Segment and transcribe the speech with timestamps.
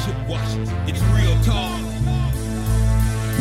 [0.00, 0.76] Chip Washington.
[0.88, 1.76] It's real talk.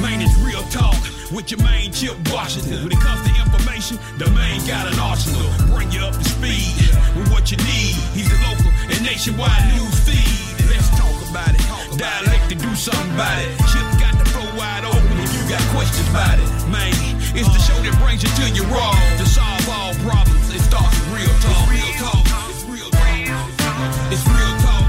[0.04, 1.00] Man, it's real talk
[1.32, 2.84] with your main Chip Washington.
[2.84, 5.48] When it comes to information, the main got an arsenal.
[5.72, 6.76] Bring you up to speed
[7.16, 7.96] with what you need.
[8.12, 10.68] He's a local and nationwide news feed.
[10.68, 11.64] Let's talk about it.
[11.96, 13.56] Dialect to do something about it.
[13.72, 16.50] Chip got the flow wide open if you got questions about it.
[16.68, 16.92] Man,
[17.40, 18.92] it's the show that brings you to your raw.
[19.16, 21.72] To solve all problems, it starts with real talk.
[21.72, 22.28] It's Real talk.
[22.52, 24.12] It's real talk.
[24.12, 24.89] It's real talk.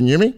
[0.00, 0.32] Can you hear me?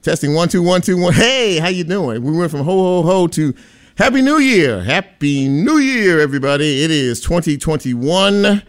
[0.00, 1.12] Testing one two one two one.
[1.12, 2.22] Hey, how you doing?
[2.22, 3.52] We went from ho ho ho to
[3.96, 4.80] Happy New Year.
[4.80, 6.84] Happy New Year, everybody.
[6.84, 8.62] It is 2021.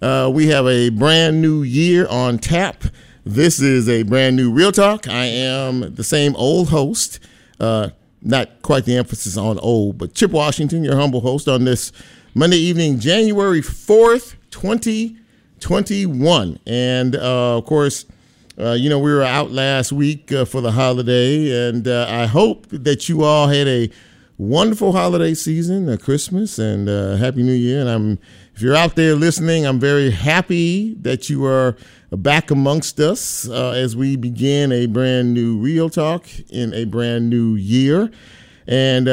[0.00, 2.84] Uh, we have a brand new year on tap.
[3.24, 5.08] This is a brand new Real Talk.
[5.08, 7.18] I am the same old host.
[7.58, 7.88] Uh,
[8.22, 11.90] not quite the emphasis on old, but Chip Washington, your humble host on this
[12.32, 16.60] Monday evening, January 4th, 2021.
[16.64, 18.06] And uh, of course,
[18.58, 22.24] uh, you know, we were out last week uh, for the holiday, and uh, I
[22.24, 23.90] hope that you all had a
[24.38, 27.80] wonderful holiday season, uh, Christmas, and uh, Happy New Year.
[27.80, 28.18] And I'm,
[28.54, 31.76] if you're out there listening, I'm very happy that you are
[32.10, 37.28] back amongst us uh, as we begin a brand new Real Talk in a brand
[37.28, 38.10] new year.
[38.66, 39.04] And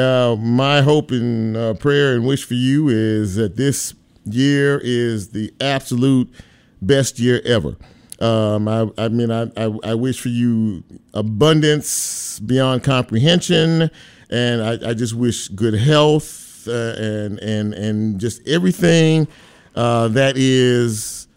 [0.42, 3.94] my hope and prayer and wish for you is that this
[4.24, 6.32] year is the absolute
[6.80, 7.76] best year ever.
[8.24, 13.90] Um, I, I mean, I, I, I wish for you abundance beyond comprehension,
[14.30, 19.28] and I, I just wish good health uh, and and and just everything
[19.76, 21.28] uh, that is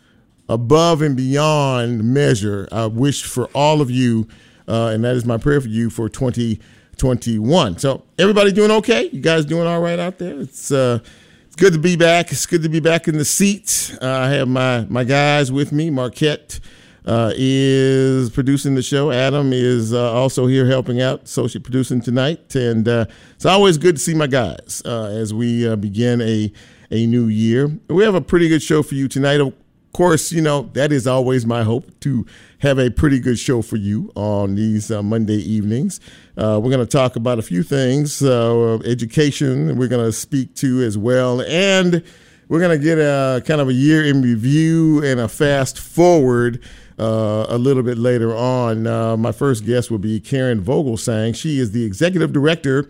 [0.48, 2.70] above and beyond measure.
[2.72, 4.30] I wish for all of you,
[4.70, 7.80] uh, and that is my prayer for you for 2021.
[7.80, 9.10] So, everybody doing okay?
[9.12, 10.40] You guys doing all right out there?
[10.40, 11.00] It's uh,
[11.48, 12.32] it's good to be back.
[12.32, 13.94] It's good to be back in the seat.
[14.02, 15.90] Uh, I have my my guys with me.
[15.90, 16.62] Marquette
[17.08, 19.12] uh, is producing the show.
[19.12, 22.54] Adam is uh, also here helping out, associate producing tonight.
[22.54, 26.52] And uh, it's always good to see my guys uh, as we uh, begin a
[26.90, 27.70] a new year.
[27.90, 29.42] We have a pretty good show for you tonight.
[29.42, 29.54] Of
[29.92, 32.26] course, you know that is always my hope to
[32.60, 36.00] have a pretty good show for you on these uh, Monday evenings.
[36.38, 39.78] We're going to talk about a few things, education.
[39.78, 42.04] We're going to speak to as well, and
[42.48, 46.64] we're going to get a kind of a year in review and a fast forward.
[47.00, 51.36] Uh, a little bit later on, uh, my first guest will be Karen Vogelsang.
[51.36, 52.90] She is the executive director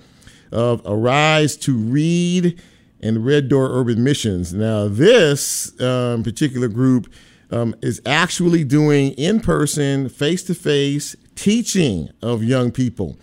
[0.51, 2.61] of Arise to Read
[3.01, 4.53] and Red Door Urban Missions.
[4.53, 7.11] Now, this um, particular group
[7.51, 13.17] um, is actually doing in person, face to face teaching of young people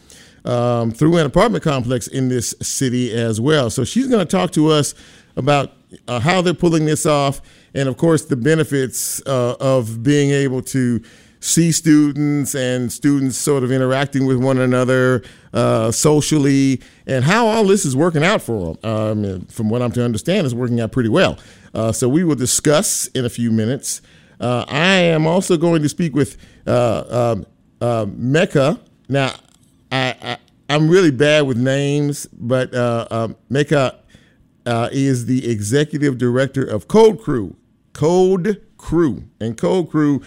[0.44, 3.70] um, through an apartment complex in this city as well.
[3.70, 4.94] So, she's going to talk to us
[5.36, 5.72] about
[6.08, 7.40] uh, how they're pulling this off
[7.74, 11.02] and, of course, the benefits uh, of being able to
[11.40, 17.64] see students and students sort of interacting with one another uh, socially, and how all
[17.64, 18.90] this is working out for them.
[18.90, 21.38] Um, from what I'm to understand, is working out pretty well.
[21.74, 24.00] Uh, so we will discuss in a few minutes.
[24.40, 27.46] Uh, I am also going to speak with uh, um,
[27.80, 28.80] uh, Mecca.
[29.08, 29.34] Now,
[29.92, 30.38] I, I
[30.70, 33.98] I'm really bad with names, but uh, um, Mecca
[34.66, 37.56] uh, is the executive director of Code Crew.
[37.92, 39.24] Code Crew.
[39.40, 40.22] And Code Crew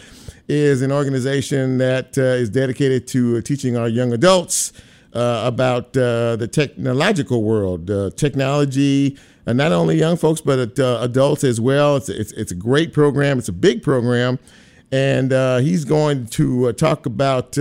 [0.48, 4.74] is an organization that uh, is dedicated to uh, teaching our young adults
[5.14, 11.44] uh, about uh, the technological world, uh, technology, and not only young folks, but adults
[11.44, 11.96] as well.
[11.96, 14.40] It's, it's, it's a great program, it's a big program.
[14.92, 15.32] And
[15.64, 17.58] he's going to talk about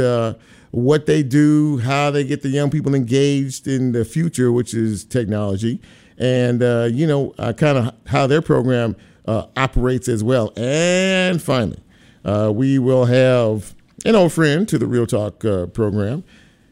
[0.72, 5.04] what they do, how they get the young people engaged in the future, which is
[5.04, 5.80] technology,
[6.18, 8.96] and, uh, you know, uh, kind of how their program
[9.26, 10.52] uh, operates as well.
[10.56, 11.80] And finally,
[12.24, 13.74] uh, we will have
[14.04, 16.24] an old friend to the Real Talk uh, program.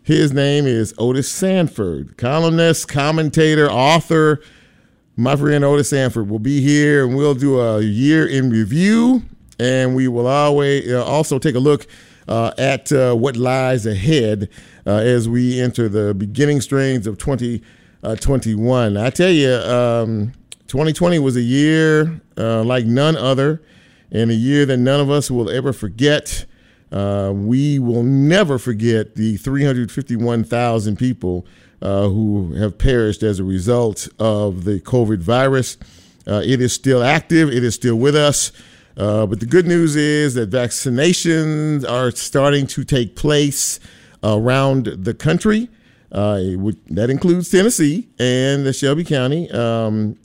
[0.02, 4.40] His name is Otis Sanford, columnist, commentator, author,
[5.16, 9.22] my friend Otis Sanford will be here and we'll do a year in review.
[9.60, 11.86] And we will always uh, also take a look
[12.26, 14.48] uh, at uh, what lies ahead
[14.84, 17.16] uh, as we enter the beginning strains of
[18.10, 18.96] 2021.
[18.96, 20.32] I tell you, um,
[20.68, 23.62] 2020 was a year uh, like none other,
[24.10, 26.46] and a year that none of us will ever forget.
[26.92, 31.46] Uh, we will never forget the 351,000 people
[31.82, 35.76] uh, who have perished as a result of the COVID virus.
[36.26, 38.52] Uh, it is still active, it is still with us.
[38.96, 43.80] Uh, but the good news is that vaccinations are starting to take place
[44.22, 45.68] around the country.
[46.14, 46.38] Uh,
[46.90, 49.50] that includes Tennessee and the Shelby County.
[49.50, 50.16] Um,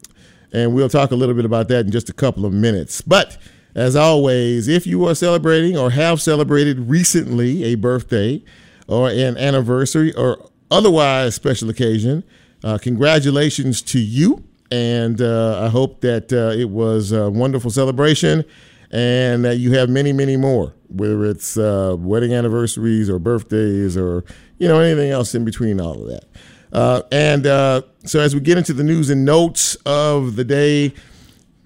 [0.53, 3.01] and we'll talk a little bit about that in just a couple of minutes.
[3.01, 3.37] But
[3.75, 8.43] as always, if you are celebrating or have celebrated recently a birthday
[8.87, 12.23] or an anniversary or otherwise special occasion,
[12.63, 14.43] uh, congratulations to you.
[14.71, 18.45] And uh, I hope that uh, it was a wonderful celebration
[18.91, 24.23] and that you have many, many more, whether it's uh, wedding anniversaries or birthdays or,
[24.59, 26.25] you know, anything else in between all of that.
[26.71, 30.93] Uh, and uh, so as we get into the news and notes of the day,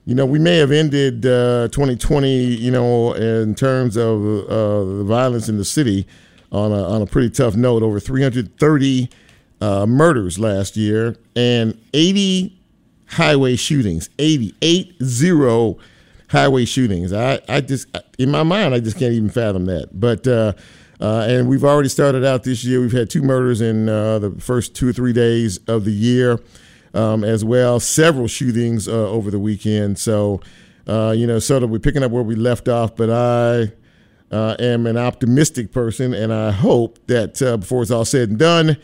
[0.06, 5.04] you know, we may have ended uh, 2020, you know, in terms of uh, the
[5.06, 6.06] violence in the city
[6.52, 7.84] on a, on a pretty tough note.
[7.84, 9.10] Over 330
[9.62, 12.58] uh, murders last year and 80
[13.08, 14.10] highway shootings.
[14.20, 15.78] 80, 80
[16.30, 17.14] highway shootings.
[17.14, 17.88] I, I just,
[18.20, 19.90] in my mind, I just can't even fathom that.
[19.98, 20.28] But,
[21.04, 22.80] uh, and we've already started out this year.
[22.80, 26.40] We've had two murders in uh, the first two or three days of the year
[26.94, 27.82] um, as well.
[27.82, 30.00] Several shootings uh, over the weekend.
[30.00, 30.40] So,
[30.88, 32.96] uh, you know, sort of we're picking up where we left off.
[32.96, 33.74] But I
[34.34, 38.40] uh, am an optimistic person, and I hope that uh, before it's all said and
[38.40, 38.78] done,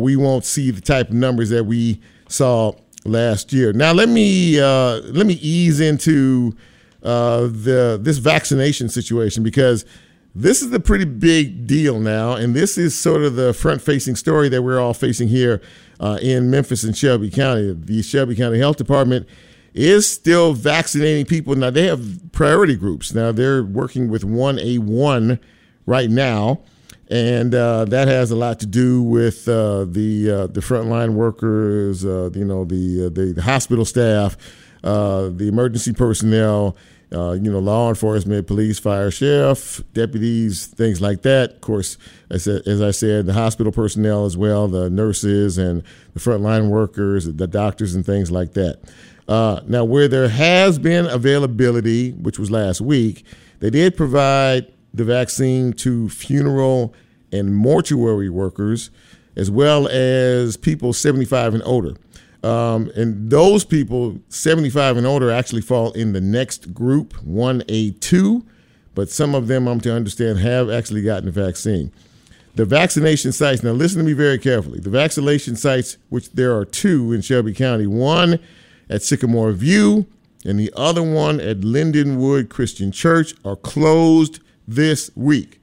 [0.00, 2.70] we won't see the type of numbers that we saw
[3.04, 3.72] last year.
[3.72, 6.54] Now, let me let me ease into
[7.02, 9.84] the this vaccination situation because
[10.38, 14.14] this is a pretty big deal now, and this is sort of the front facing
[14.14, 15.60] story that we're all facing here
[15.98, 17.72] uh, in Memphis and Shelby County.
[17.72, 19.28] The Shelby County Health Department
[19.74, 21.56] is still vaccinating people.
[21.56, 23.12] Now, they have priority groups.
[23.12, 25.40] Now, they're working with 1A1
[25.86, 26.62] right now.
[27.10, 32.04] And uh, that has a lot to do with uh, the uh, the frontline workers,
[32.04, 34.36] uh, you know, the, uh, the, the hospital staff,
[34.84, 36.76] uh, the emergency personnel,
[37.12, 41.52] uh, you know, law enforcement, police, fire, sheriff, deputies, things like that.
[41.52, 41.96] Of course,
[42.30, 45.82] as, as I said, the hospital personnel as well, the nurses and
[46.14, 48.80] the frontline workers, the doctors, and things like that.
[49.26, 53.24] Uh, now, where there has been availability, which was last week,
[53.60, 56.94] they did provide the vaccine to funeral
[57.32, 58.90] and mortuary workers,
[59.36, 61.94] as well as people 75 and older.
[62.42, 68.44] Um, and those people, 75 and older, actually fall in the next group, 1A2.
[68.94, 71.92] But some of them, I'm to understand, have actually gotten the vaccine.
[72.54, 74.80] The vaccination sites, now listen to me very carefully.
[74.80, 78.40] The vaccination sites, which there are two in Shelby County, one
[78.90, 80.06] at Sycamore View
[80.44, 85.60] and the other one at Lindenwood Christian Church, are closed this week.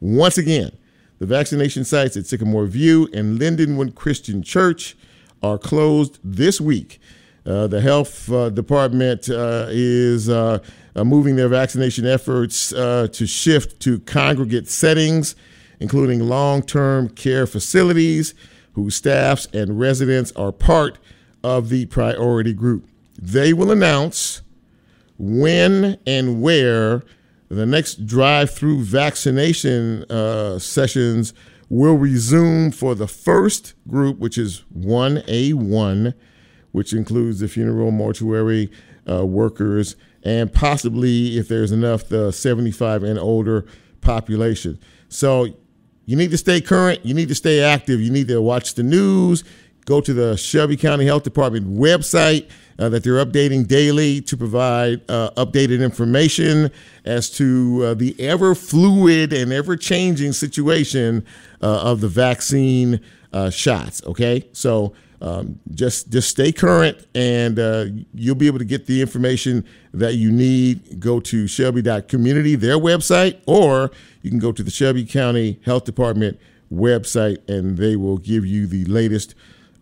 [0.00, 0.70] Once again,
[1.18, 4.96] the vaccination sites at Sycamore View and Lindenwood Christian Church
[5.42, 7.00] are closed this week.
[7.46, 10.58] Uh, the health uh, department uh, is uh,
[10.94, 15.34] uh, moving their vaccination efforts uh, to shift to congregate settings,
[15.80, 18.34] including long term care facilities
[18.72, 20.98] whose staffs and residents are part
[21.42, 22.86] of the priority group.
[23.18, 24.42] They will announce
[25.18, 27.02] when and where
[27.48, 30.04] the next drive through vaccination
[30.60, 31.32] sessions
[31.68, 36.14] will resume for the first group, which is 1A1,
[36.72, 38.70] which includes the funeral mortuary
[39.08, 43.66] uh, workers and possibly, if there's enough, the 75 and older
[44.00, 44.78] population.
[45.08, 45.46] So
[46.06, 48.82] you need to stay current, you need to stay active, you need to watch the
[48.82, 49.44] news,
[49.84, 55.00] go to the Shelby County Health Department website uh, that they're updating daily to provide
[55.08, 56.70] uh, updated information
[57.04, 61.24] as to uh, the ever fluid and ever changing situation
[61.62, 63.00] uh, of the vaccine
[63.32, 64.02] uh, shots.
[64.04, 64.94] Okay, so.
[65.20, 70.14] Um, just just stay current, and uh, you'll be able to get the information that
[70.14, 71.00] you need.
[71.00, 73.90] Go to Shelby.community, their website, or
[74.22, 76.38] you can go to the Shelby County Health Department
[76.72, 79.34] website, and they will give you the latest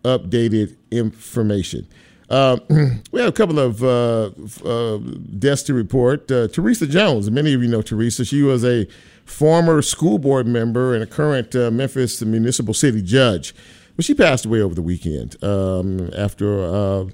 [0.03, 1.87] updated information.
[2.29, 2.57] Uh,
[3.11, 4.31] we have a couple of uh,
[4.65, 4.97] uh,
[5.39, 6.29] deaths to report.
[6.31, 8.25] Uh, Teresa Jones, many of you know Teresa.
[8.25, 8.87] She was a
[9.25, 13.53] former school board member and a current uh, Memphis municipal city judge.
[13.95, 17.07] But she passed away over the weekend um, after a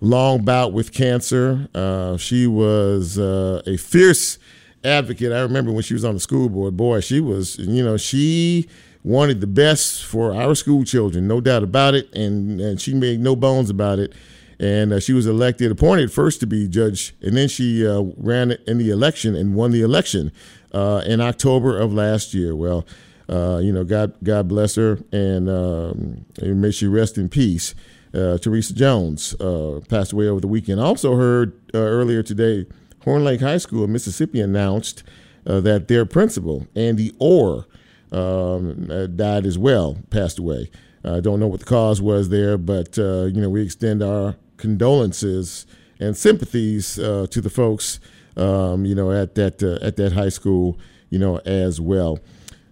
[0.00, 1.68] long bout with cancer.
[1.74, 4.38] Uh, she was a fierce
[4.84, 5.32] advocate.
[5.32, 6.76] I remember when she was on the school board.
[6.76, 8.68] Boy, she was, you know, she
[9.02, 13.20] wanted the best for our school children, no doubt about it, and, and she made
[13.20, 14.12] no bones about it.
[14.60, 18.52] And uh, she was elected, appointed first to be judge, and then she uh, ran
[18.66, 20.32] in the election and won the election
[20.72, 22.56] uh, in October of last year.
[22.56, 22.84] Well,
[23.28, 27.74] uh, you know, God, God bless her, and, um, and may she rest in peace.
[28.12, 30.80] Uh, Teresa Jones uh, passed away over the weekend.
[30.80, 32.66] Also heard earlier today,
[33.04, 35.04] Horn Lake High School in Mississippi announced
[35.44, 37.66] that their principal, Andy Orr,
[38.12, 38.86] um,
[39.16, 40.70] died as well, passed away.
[41.04, 44.02] I uh, don't know what the cause was there, but uh, you know we extend
[44.02, 45.66] our condolences
[45.98, 48.00] and sympathies uh, to the folks,
[48.36, 50.78] um, you know, at that uh, at that high school,
[51.10, 52.18] you know, as well.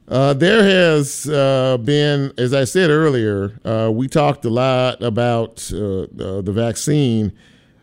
[0.09, 1.27] Uh, there has
[1.85, 3.59] been, as I said earlier,
[3.91, 7.33] we talked a lot about the vaccine.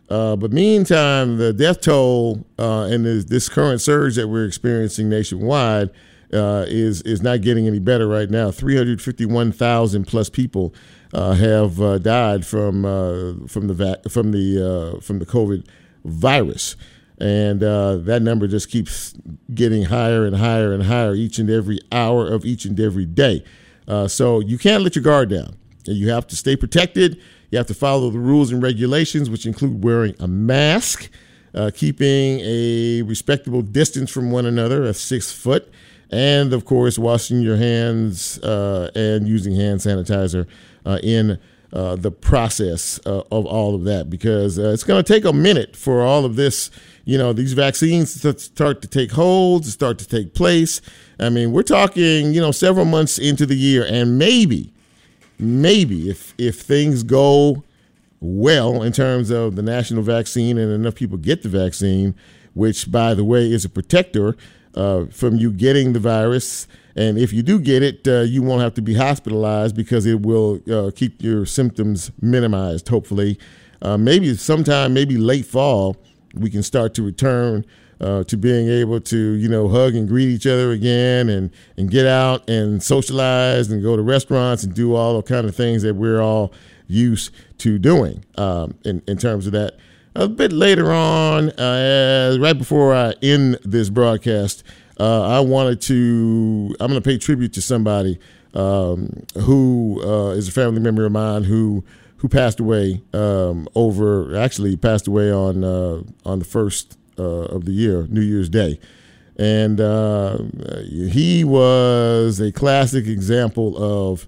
[0.08, 5.90] but meantime, the death toll and this, this current surge that we're experiencing nationwide
[6.34, 8.52] uh, is is not getting any better right now.
[8.52, 10.74] 351,000 plus people
[11.14, 15.66] uh, have uh, died from uh, from the va- from the uh, from the COVID
[16.04, 16.76] virus,
[17.20, 19.14] and uh, that number just keeps
[19.54, 23.44] getting higher and higher and higher each and every hour of each and every day.
[24.08, 25.56] so you can't let your guard down.
[25.86, 27.22] You have to stay protected.
[27.52, 31.12] You have to follow the rules and regulations, which include wearing a mask,
[31.76, 35.72] keeping a respectable distance from one another, a six foot
[36.14, 40.48] and of course washing your hands uh, and using hand sanitizer
[40.86, 41.40] uh, in
[41.74, 45.34] uh, the process uh, of all of that because uh, it's going to take a
[45.34, 46.70] minute for all of this
[47.04, 50.82] you know these vaccines to start to take hold to start to take place.
[51.20, 54.72] I mean we're talking you know several months into the year and maybe
[55.40, 57.64] maybe if if things go
[58.20, 62.14] well in terms of the national vaccine and enough people get the vaccine
[62.54, 64.38] which by the way is a protector
[64.76, 66.68] uh, from you getting the virus.
[66.96, 70.22] And if you do get it, uh, you won't have to be hospitalized because it
[70.22, 73.40] will uh, keep your symptoms minimized, hopefully.
[73.82, 75.98] Uh, maybe sometime, maybe late fall,
[76.36, 77.66] we can start to return
[78.00, 81.90] uh, to being able to, you know, hug and greet each other again and, and
[81.90, 85.82] get out and socialize and go to restaurants and do all the kind of things
[85.84, 86.54] that we're all
[86.88, 89.78] used to doing um, in, in terms of that
[90.16, 94.64] a bit later on, uh, right before I end this broadcast,
[95.00, 96.76] uh, I wanted to.
[96.80, 98.20] I'm going to pay tribute to somebody
[98.54, 101.84] um, who uh, is a family member of mine who
[102.18, 104.36] who passed away um, over.
[104.38, 108.80] Actually, passed away on uh, on the first uh, of the year, New Year's Day,
[109.38, 110.38] and uh,
[111.10, 114.28] he was a classic example of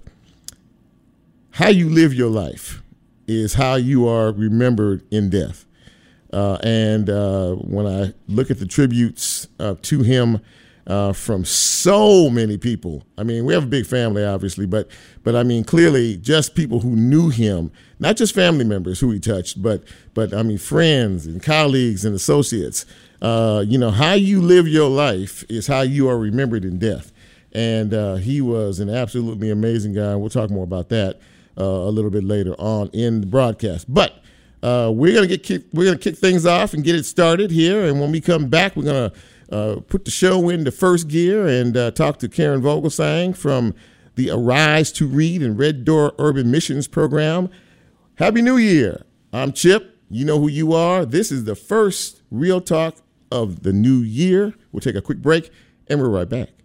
[1.52, 2.82] how you live your life
[3.26, 5.65] is how you are remembered in death.
[6.36, 10.42] Uh, and uh, when I look at the tributes uh, to him
[10.86, 14.86] uh, from so many people, I mean, we have a big family, obviously, but
[15.24, 19.18] but I mean, clearly, just people who knew him, not just family members who he
[19.18, 22.84] touched, but but I mean, friends and colleagues and associates.
[23.22, 27.12] Uh, you know, how you live your life is how you are remembered in death.
[27.54, 30.14] And uh, he was an absolutely amazing guy.
[30.16, 31.18] We'll talk more about that
[31.56, 34.22] a little bit later on in the broadcast, but.
[34.66, 37.86] Uh, we're gonna get kick, we're gonna kick things off and get it started here,
[37.86, 39.12] and when we come back, we're gonna
[39.52, 43.74] uh, put the show into first gear and uh, talk to Karen Vogelsang from
[44.16, 47.48] the Arise to Read and Red Door Urban Missions program.
[48.16, 49.02] Happy New Year!
[49.32, 50.00] I'm Chip.
[50.10, 51.06] You know who you are.
[51.06, 52.96] This is the first real talk
[53.30, 54.52] of the new year.
[54.72, 55.48] We'll take a quick break,
[55.86, 56.55] and we're right back.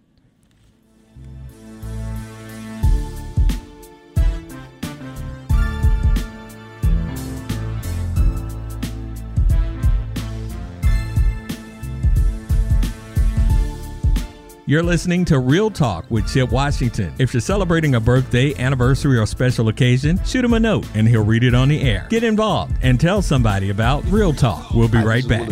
[14.72, 17.12] You're listening to Real Talk with Chip Washington.
[17.18, 21.26] If you're celebrating a birthday, anniversary, or special occasion, shoot him a note and he'll
[21.26, 22.06] read it on the air.
[22.08, 24.70] Get involved and tell somebody about Real Talk.
[24.70, 25.50] We'll be Hi, right back.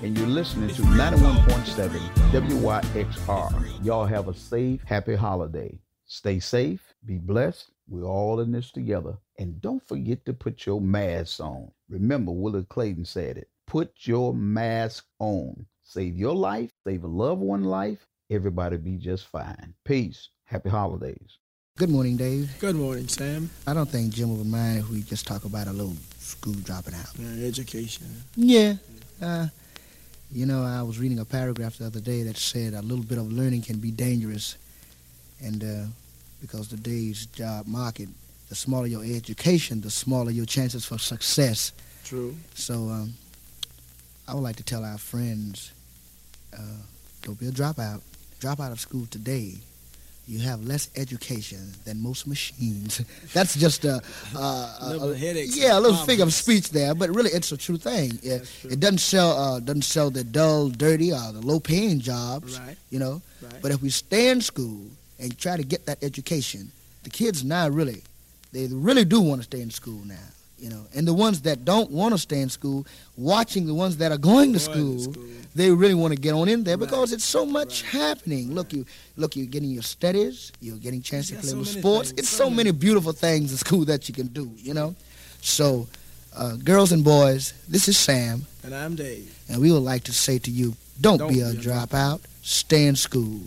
[0.00, 1.90] And you're listening to 91.7
[2.30, 3.84] WYXR.
[3.84, 5.78] Y'all have a safe, happy holiday.
[6.06, 7.72] Stay safe, be blessed.
[7.90, 9.18] We're all in this together.
[9.38, 11.70] And don't forget to put your mask on.
[11.90, 13.50] Remember, Willard Clayton said it.
[13.66, 15.66] Put your mask on.
[15.82, 19.74] Save your life, save a loved one life, everybody be just fine.
[19.84, 20.30] Peace.
[20.44, 21.38] Happy holidays.
[21.78, 22.50] Good morning, Dave.
[22.58, 23.50] Good morning, Sam.
[23.66, 26.94] I don't think Jim would mind if we just talk about a little school dropping
[26.94, 27.08] out.
[27.18, 28.06] Uh, education.
[28.36, 28.74] Yeah.
[29.20, 29.46] Uh,
[30.30, 33.18] you know, I was reading a paragraph the other day that said a little bit
[33.18, 34.56] of learning can be dangerous.
[35.42, 35.86] And uh,
[36.40, 38.08] because today's job market,
[38.48, 41.72] the smaller your education, the smaller your chances for success.
[42.04, 42.36] True.
[42.54, 43.14] So um,
[44.28, 45.72] I would like to tell our friends,
[46.52, 46.80] uh,
[47.22, 48.02] don't be a dropout.
[48.42, 49.54] Drop out of school today.
[50.26, 53.00] You have less education than most machines.
[53.32, 54.02] That's just a,
[54.36, 54.38] a,
[54.80, 57.52] a little a, headaches yeah, a little and figure of speech there, but really it's
[57.52, 58.18] a true thing.
[58.20, 58.70] It, true.
[58.70, 62.58] it doesn't sell uh, doesn't sell the dull, dirty, or the low-paying jobs.
[62.58, 62.76] Right.
[62.90, 63.62] You know, Right.
[63.62, 64.86] but if we stay in school
[65.20, 66.72] and try to get that education,
[67.04, 68.02] the kids now really,
[68.52, 70.28] they really do want to stay in school now.
[70.62, 73.96] You know, and the ones that don't want to stay in school, watching the ones
[73.96, 75.24] that are going to Going to school, school.
[75.56, 76.86] they really want to get on in there Right.
[76.88, 78.00] because it's so much Right.
[78.02, 78.54] happening.
[78.54, 81.68] Look, you look, you're getting your studies, you're getting a chance to play so with
[81.68, 82.08] sports.
[82.10, 82.78] things, It's so so many many.
[82.86, 84.52] beautiful things in school that you can do.
[84.56, 84.94] You know,
[85.40, 85.88] so
[86.36, 89.34] uh, girls and boys, this is Sam, And I'm Dave.
[89.48, 92.20] and we would like to say to you, don't, Don't be a dropout.
[92.42, 93.40] Stay in school.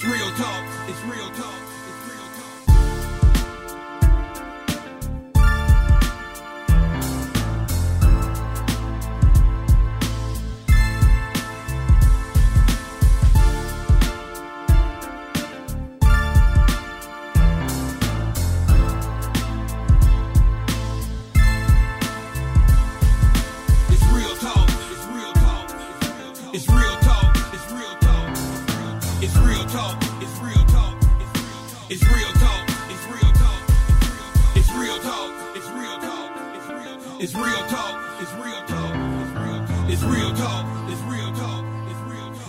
[0.00, 0.88] It's real talk.
[0.88, 1.57] It's real talk.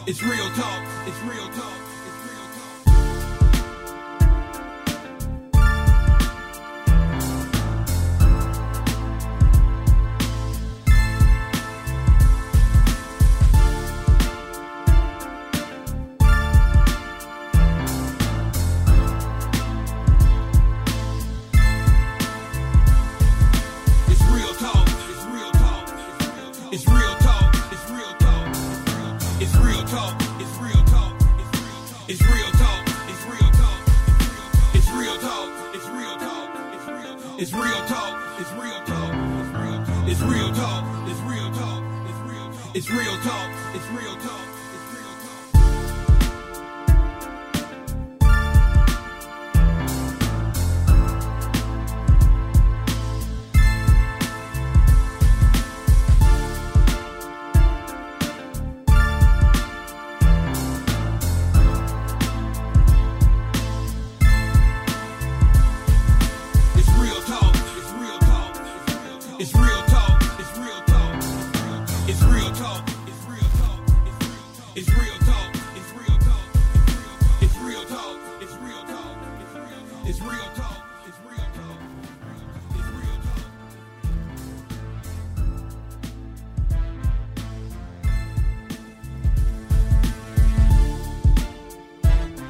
[0.10, 0.88] It's real talk.
[1.06, 1.69] It's real talk.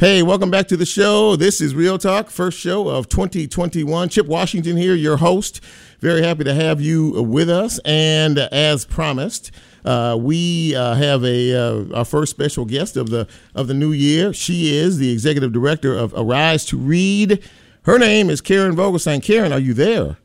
[0.00, 1.36] Hey, welcome back to the show.
[1.36, 4.08] This is Real Talk, first show of 2021.
[4.08, 5.62] Chip Washington here, your host.
[5.98, 7.78] Very happy to have you with us.
[7.84, 9.50] And as promised,
[9.84, 13.92] uh, we uh, have a uh, our first special guest of the of the new
[13.92, 14.32] year.
[14.32, 17.46] She is the executive director of Arise to Read.
[17.82, 19.22] Her name is Karen Vogelsang.
[19.22, 20.16] Karen, are you there?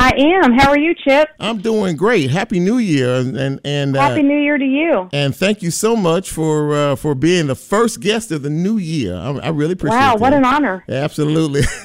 [0.00, 0.52] I am.
[0.52, 1.28] How are you, Chip?
[1.40, 2.30] I'm doing great.
[2.30, 5.08] Happy New Year, and and uh, Happy New Year to you.
[5.12, 8.76] and thank you so much for uh, for being the first guest of the new
[8.78, 9.16] year.
[9.16, 9.96] I, I really appreciate.
[9.96, 10.00] It.
[10.00, 10.20] Wow, that.
[10.20, 10.84] what an honor.
[10.88, 11.62] Absolutely.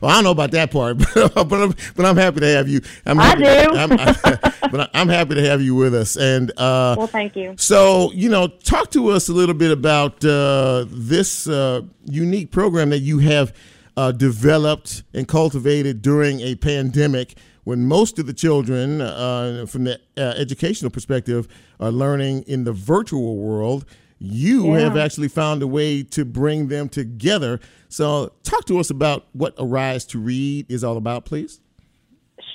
[0.00, 2.66] well, I don't know about that part, but, but I'm but I'm happy to have
[2.66, 2.80] you.
[3.04, 3.76] I'm I happy, do.
[3.76, 4.40] I'm,
[4.72, 6.16] but I'm happy to have you with us.
[6.16, 7.54] And uh, Well, thank you.
[7.58, 12.88] so you know, talk to us a little bit about uh, this uh, unique program
[12.88, 13.52] that you have
[13.98, 17.34] uh, developed and cultivated during a pandemic.
[17.64, 21.46] When most of the children, uh, from the uh, educational perspective,
[21.78, 23.84] are learning in the virtual world,
[24.18, 24.80] you Yeah.
[24.80, 27.60] have actually found a way to bring them together.
[27.88, 31.60] So, talk to us about what Arise to Read is all about, please.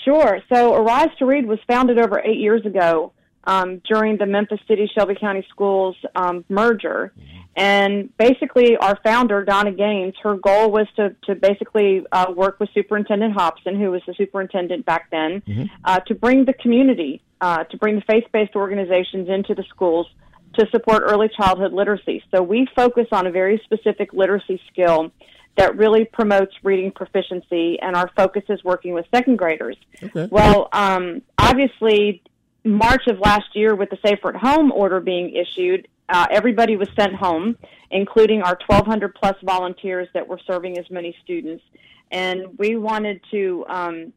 [0.03, 0.39] Sure.
[0.53, 3.11] So, Arise to Read was founded over eight years ago
[3.45, 7.13] um, during the Memphis City Shelby County Schools um, merger.
[7.55, 12.69] And basically, our founder, Donna Gaines, her goal was to, to basically uh, work with
[12.73, 15.41] Superintendent Hobson, who was the superintendent back then,
[15.85, 20.07] uh, to bring the community, uh, to bring the faith based organizations into the schools
[20.55, 22.21] to support early childhood literacy.
[22.29, 25.11] So, we focus on a very specific literacy skill
[25.57, 29.77] that really promotes reading proficiency, and our focus is working with second graders.
[30.03, 30.27] Okay.
[30.29, 32.21] Well, um, obviously,
[32.65, 36.87] March of last year, with the Safer at Home order being issued, uh, everybody was
[36.97, 37.57] sent home,
[37.91, 41.63] including our 1,200 plus volunteers that were serving as many students.
[42.11, 44.13] And we wanted to, um,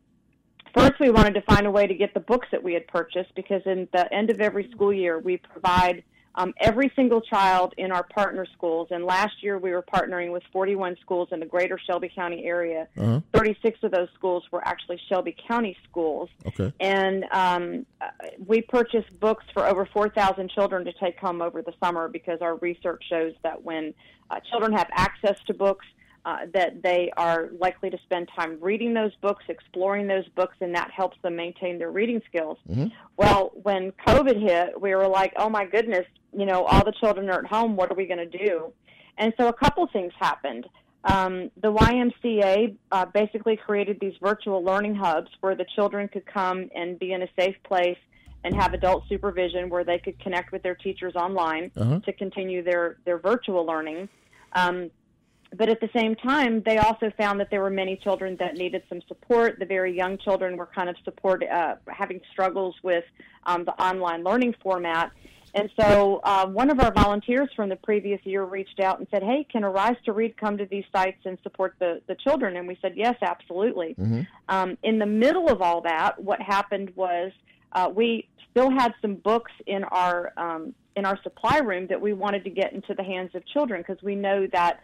[0.74, 3.34] first, we wanted to find a way to get the books that we had purchased
[3.34, 7.90] because in the end of every school year, we provide um, every single child in
[7.90, 8.88] our partner schools.
[8.90, 12.86] And last year, we were partnering with 41 schools in the greater Shelby County area.
[12.96, 13.20] Uh-huh.
[13.34, 16.72] 36 of those schools were actually Shelby County schools Okay.
[16.80, 17.86] and um,
[18.46, 22.56] we purchased books for over 4,000 children to take home over the summer because our
[22.56, 23.94] research shows that when
[24.30, 25.86] uh, children have access to books,
[26.24, 30.74] uh, that they are likely to spend time reading those books, exploring those books, and
[30.74, 32.58] that helps them maintain their reading skills.
[33.16, 37.28] Well, when COVID hit, we were like, oh my goodness, you know, all the children
[37.30, 37.76] are at home.
[37.76, 38.72] What are we going to do?
[39.16, 40.66] And so a couple things happened.
[41.04, 46.68] Um, the YMCA uh, basically created these virtual learning hubs where the children could come
[46.74, 47.96] and be in a safe place
[48.44, 52.00] and have adult supervision where they could connect with their teachers online Uh-huh.
[52.04, 54.08] to continue their, their virtual learning.
[54.52, 54.90] Um,
[55.56, 58.82] but at the same time, they also found that there were many children that needed
[58.88, 59.58] some support.
[59.58, 63.04] The very young children were kind of support, uh, having struggles with
[63.46, 65.10] um, the online learning format.
[65.54, 69.22] And so uh, one of our volunteers from the previous year reached out and said,
[69.22, 72.56] Hey, can Arise to Read come to these sites and support the, the children?
[72.56, 73.94] And we said, Yes, absolutely.
[74.48, 77.32] Um, in the middle of all that, what happened was
[77.72, 82.12] uh, we still had some books in our um, in our supply room that we
[82.12, 84.80] wanted to get into the hands of children because we know that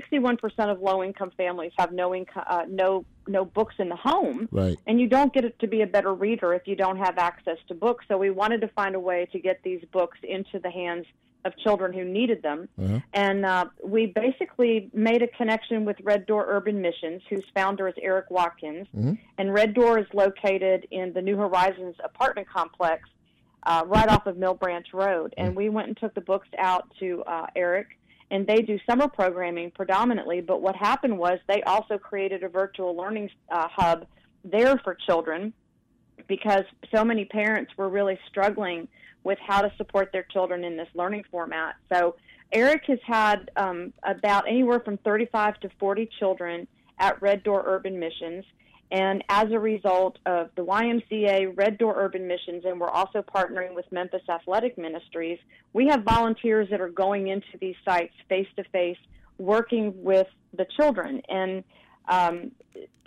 [0.00, 0.38] 61%
[0.70, 4.76] of low income families have no income, uh, no no books in the home, Right.
[4.86, 7.58] and you don't get it to be a better reader if you don't have access
[7.68, 8.04] to books.
[8.08, 11.06] So we wanted to find a way to get these books into the hands
[11.44, 12.68] of children who needed them.
[12.80, 13.00] Uh-huh.
[13.12, 17.94] And uh, we basically made a connection with Red Door Urban Missions, whose founder is
[18.02, 18.86] Eric Watkins.
[19.38, 23.08] And Red Door is located in the New Horizons apartment complex
[23.64, 25.34] uh, right off of Mill Branch Road.
[25.36, 27.88] And we went and took the books out to uh, Eric.
[28.30, 32.96] And they do summer programming predominantly, but what happened was they also created a virtual
[32.96, 34.06] learning uh, hub
[34.44, 35.52] there for children
[36.26, 38.88] because so many parents were really struggling
[39.22, 41.76] with how to support their children in this learning format.
[41.92, 42.16] So
[42.52, 47.98] Eric has had um, about anywhere from 35 to 40 children at Red Door Urban
[47.98, 48.44] Missions.
[48.90, 53.74] And as a result of the YMCA, Red Door Urban Missions, and we're also partnering
[53.74, 55.38] with Memphis Athletic Ministries,
[55.72, 58.98] we have volunteers that are going into these sites face to face,
[59.38, 61.20] working with the children.
[61.28, 61.64] And
[62.08, 62.52] um,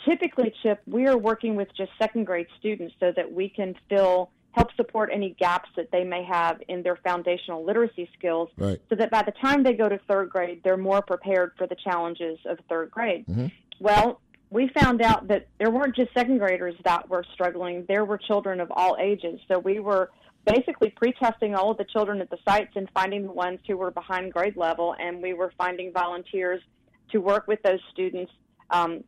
[0.05, 4.29] typically, Chip, we are working with just second grade students so that we can fill,
[4.51, 8.81] help support any gaps that they may have in their foundational literacy skills, Right.
[8.89, 11.75] so that by the time they go to third grade, they're more prepared for the
[11.75, 13.25] challenges of third grade.
[13.79, 14.19] Well,
[14.51, 18.59] we found out that there weren't just second graders that were struggling, there were children
[18.59, 19.39] of all ages.
[19.47, 20.09] So we were
[20.45, 23.91] basically pre-testing all of the children at the sites and finding the ones who were
[23.91, 26.61] behind grade level, and we were finding volunteers
[27.11, 28.31] to work with those students.
[28.71, 29.03] Um,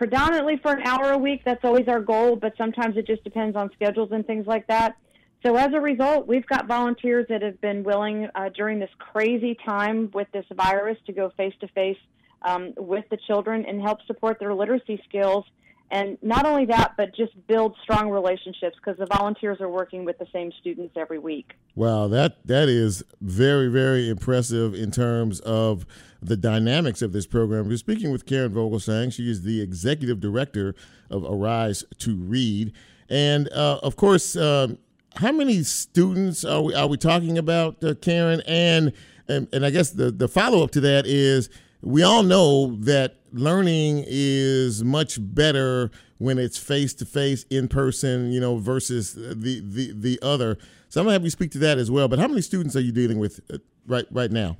[0.00, 1.42] predominantly for an hour a week.
[1.44, 4.96] That's always our goal, but sometimes it just depends on schedules and things like that.
[5.44, 9.58] So as a result, we've got volunteers that have been willing uh, during this crazy
[9.62, 11.98] time with this virus to go face to face
[12.42, 15.44] um, with the children and help support their literacy skills
[15.92, 20.18] and not only that, but just build strong relationships because the volunteers are working with
[20.18, 21.54] the same students every week.
[21.74, 25.86] Wow, that that is very very impressive in terms of
[26.22, 27.68] the dynamics of this program.
[27.68, 29.12] We're speaking with Karen Vogelsang.
[29.12, 30.74] She is the executive director
[31.10, 32.72] of Arise to Read,
[33.08, 34.78] and uh, of course, um,
[35.16, 38.42] how many students are we are we talking about, uh, Karen?
[38.46, 38.92] And,
[39.28, 41.50] and and I guess the the follow up to that is
[41.82, 48.30] we all know that learning is much better when it's face to face, in person,
[48.30, 50.58] you know, versus the, the the other.
[50.88, 52.08] So I'm gonna have you speak to that as well.
[52.08, 54.58] But how many students are you dealing with uh, right right now?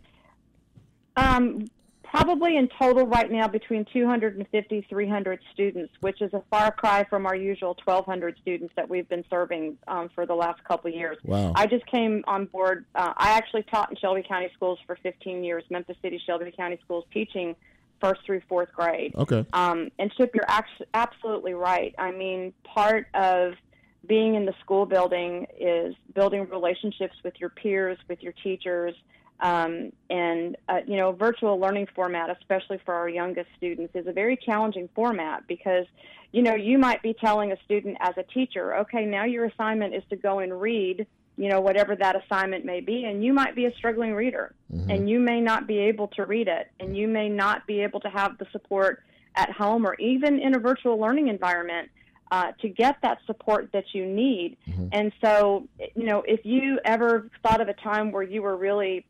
[1.17, 1.67] Um,
[2.11, 7.27] probably in total right now between 250 300 students which is a far cry from
[7.27, 11.17] our usual 1200 students that we've been serving um, for the last couple of years.
[11.25, 11.53] Wow.
[11.55, 15.45] i just came on board uh, i actually taught in shelby county schools for 15
[15.45, 17.55] years memphis city shelby county schools teaching
[18.01, 19.15] first through fourth grade.
[19.15, 19.45] Okay.
[19.53, 20.49] Um, and chip you're
[20.95, 21.95] absolutely right.
[21.99, 23.55] I mean part of
[24.07, 28.95] being in the school building is building relationships with your peers with your teachers
[29.41, 34.13] um, and uh, you know, virtual learning format, especially for our youngest students, is a
[34.13, 35.87] very challenging format because
[36.33, 39.95] you know you might be telling a student as a teacher, okay, now your assignment
[39.95, 43.55] is to go and read, you know, whatever that assignment may be, and you might
[43.55, 44.91] be a struggling reader, mm-hmm.
[44.91, 48.01] and you may not be able to read it, and you may not be able
[48.01, 49.03] to have the support
[49.37, 51.91] at home or even in a virtual learning environment.
[52.33, 54.57] Uh, to get that support that you need.
[54.69, 54.87] Mm-hmm.
[54.93, 59.05] And so, you know, if you ever thought of a time where you were really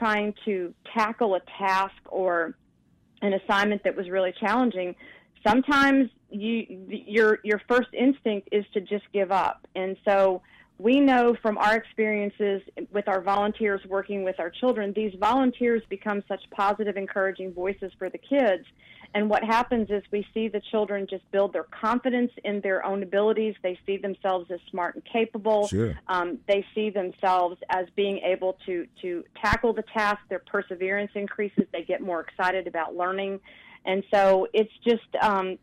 [0.00, 2.54] trying to tackle a task or
[3.20, 4.96] an assignment that was really challenging,
[5.46, 9.66] sometimes you your your first instinct is to just give up.
[9.76, 10.42] And so
[10.80, 12.62] we know from our experiences
[12.92, 18.08] with our volunteers working with our children, these volunteers become such positive, encouraging voices for
[18.08, 18.64] the kids
[19.14, 23.02] and what happens is we see the children just build their confidence in their own
[23.02, 23.54] abilities.
[23.62, 25.66] They see themselves as smart and capable.
[25.66, 25.98] Sure.
[26.06, 30.20] Um, they see themselves as being able to to tackle the task.
[30.28, 31.64] Their perseverance increases.
[31.72, 33.40] They get more excited about learning,
[33.84, 35.22] and so it's just.
[35.22, 35.58] Um,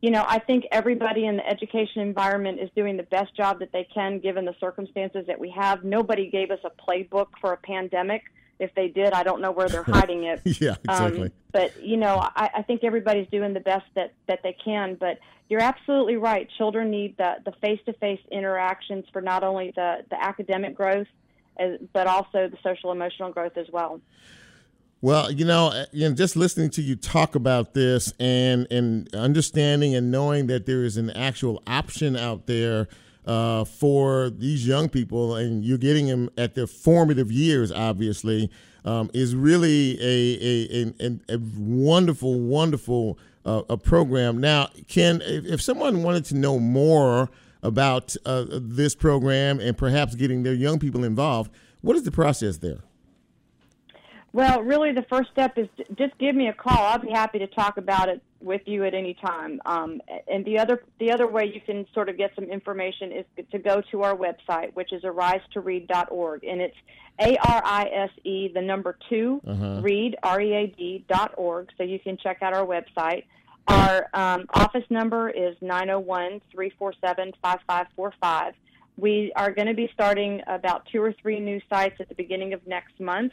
[0.00, 3.72] you know, I think everybody in the education environment is doing the best job that
[3.72, 5.82] they can given the circumstances that we have.
[5.82, 8.22] Nobody gave us a playbook for a pandemic
[8.58, 10.40] if they did, I don't know where they're hiding it.
[10.44, 11.22] yeah, exactly.
[11.22, 14.96] Um, but you know, I, I think everybody's doing the best that that they can.
[14.98, 16.48] But you're absolutely right.
[16.58, 21.06] Children need the the face to face interactions for not only the the academic growth,
[21.58, 24.00] as, but also the social emotional growth as well.
[25.00, 29.94] Well, you know, you know, just listening to you talk about this and and understanding
[29.94, 32.88] and knowing that there is an actual option out there
[33.24, 38.50] uh, for these young people, and you're getting them at their formative years, obviously,
[38.84, 44.38] um, is really a, a, a, a wonderful, wonderful uh, a program.
[44.38, 47.28] Now, Ken, if, if, someone wanted to know more
[47.62, 52.56] about uh, this program and perhaps getting their young people involved, what is the process
[52.58, 52.80] there?
[54.38, 56.78] Well, really, the first step is just give me a call.
[56.78, 59.60] I'll be happy to talk about it with you at any time.
[59.66, 63.24] Um, and the other the other way you can sort of get some information is
[63.50, 66.76] to go to our website, which is arisetoread.org, and it's
[67.20, 69.80] A R I S E the number 2 uh-huh.
[69.82, 71.70] read R E A D dot org.
[71.76, 73.24] So you can check out our website.
[73.66, 78.54] Our um, office number is 901 347 5545.
[78.98, 82.52] We are going to be starting about two or three new sites at the beginning
[82.52, 83.32] of next month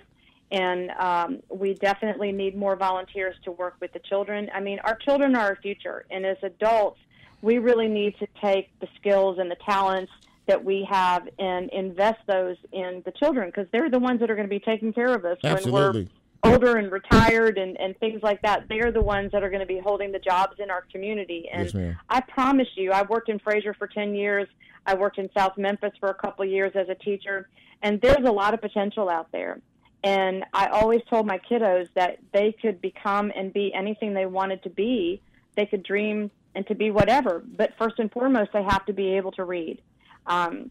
[0.52, 4.50] and um, we definitely need more volunteers to work with the children.
[4.54, 7.00] I mean, our children are our future, and as adults,
[7.42, 10.12] we really need to take the skills and the talents
[10.48, 14.36] that we have and invest those in the children because they're the ones that are
[14.36, 16.04] going to be taking care of us Absolutely.
[16.04, 18.68] when we're older and retired and, and things like that.
[18.70, 21.50] They're the ones that are going to be holding the jobs in our community.
[21.52, 24.48] And yes, I promise you, I worked in Frayser for 10 years.
[24.86, 27.50] I worked in South Memphis for a couple of years as a teacher.
[27.82, 29.60] And there's a lot of potential out there.
[30.06, 34.62] And I always told my kiddos that they could become and be anything they wanted
[34.62, 35.20] to be.
[35.56, 37.44] They could dream and to be whatever.
[37.44, 39.82] But first and foremost, they have to be able to read.
[40.28, 40.70] Um,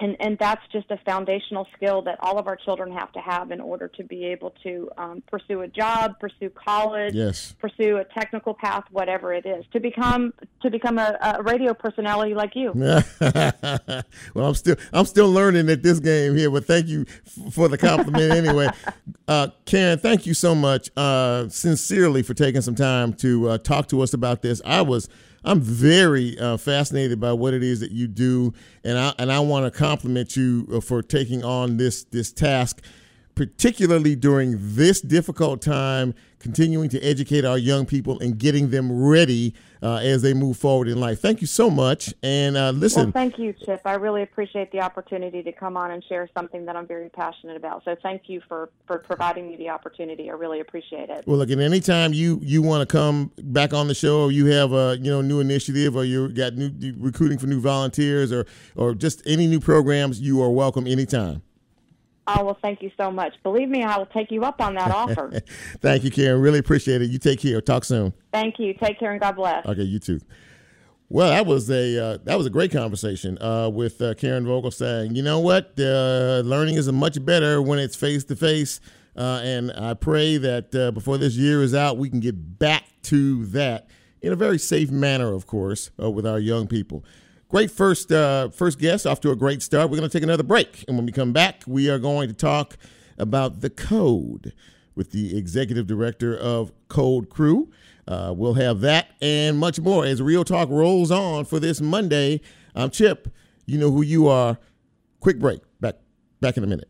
[0.00, 3.50] and and that's just a foundational skill that all of our children have to have
[3.50, 7.54] in order to be able to um, pursue a job, pursue college, yes.
[7.60, 10.32] pursue a technical path, whatever it is, to become
[10.62, 12.72] to become a, a radio personality like you.
[12.74, 17.68] well, I'm still I'm still learning at this game here, but thank you f- for
[17.68, 18.68] the compliment anyway.
[19.28, 23.86] Uh, Karen, thank you so much, uh, sincerely, for taking some time to uh, talk
[23.86, 24.60] to us about this.
[24.64, 25.08] I was
[25.44, 28.52] I'm very uh, fascinated by what it is that you do,
[28.84, 32.82] and I and I want to compliment you uh, for taking on this this task
[33.40, 39.54] particularly during this difficult time, continuing to educate our young people and getting them ready
[39.82, 41.20] uh, as they move forward in life.
[41.20, 42.12] Thank you so much.
[42.22, 43.04] And uh, listen.
[43.04, 43.80] Well, thank you, Chip.
[43.86, 47.56] I really appreciate the opportunity to come on and share something that I'm very passionate
[47.56, 47.82] about.
[47.86, 50.28] So thank you for, for providing me the opportunity.
[50.28, 51.24] I really appreciate it.
[51.26, 54.46] Well, look, and anytime you, you want to come back on the show or you
[54.48, 58.44] have a you know new initiative or you got new recruiting for new volunteers or,
[58.76, 61.40] or just any new programs, you are welcome anytime.
[62.38, 63.34] Oh, well, thank you so much.
[63.42, 65.40] Believe me, I will take you up on that offer.
[65.80, 66.40] thank you, Karen.
[66.40, 67.10] Really appreciate it.
[67.10, 67.60] You take care.
[67.60, 68.12] Talk soon.
[68.32, 68.74] Thank you.
[68.74, 69.66] Take care and God bless.
[69.66, 70.20] Okay, you too.
[71.08, 75.16] Well, that was a uh, that was a great conversation uh, with uh, Karen Vogelsang,
[75.16, 78.80] you know what, uh, learning is much better when it's face to face,
[79.16, 83.44] and I pray that uh, before this year is out, we can get back to
[83.46, 83.88] that
[84.22, 87.04] in a very safe manner, of course, uh, with our young people.
[87.50, 89.90] Great first uh, first guest, off to a great start.
[89.90, 92.34] We're going to take another break, and when we come back, we are going to
[92.34, 92.76] talk
[93.18, 94.52] about the code
[94.94, 97.68] with the executive director of Code Crew.
[98.06, 102.40] Uh, we'll have that and much more as Real Talk rolls on for this Monday.
[102.76, 103.26] I'm Chip.
[103.66, 104.58] You know who you are.
[105.18, 105.60] Quick break.
[105.80, 105.96] Back
[106.40, 106.89] back in a minute.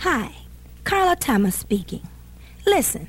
[0.00, 0.32] Hi,
[0.84, 2.00] Carla Thomas speaking.
[2.64, 3.06] Listen,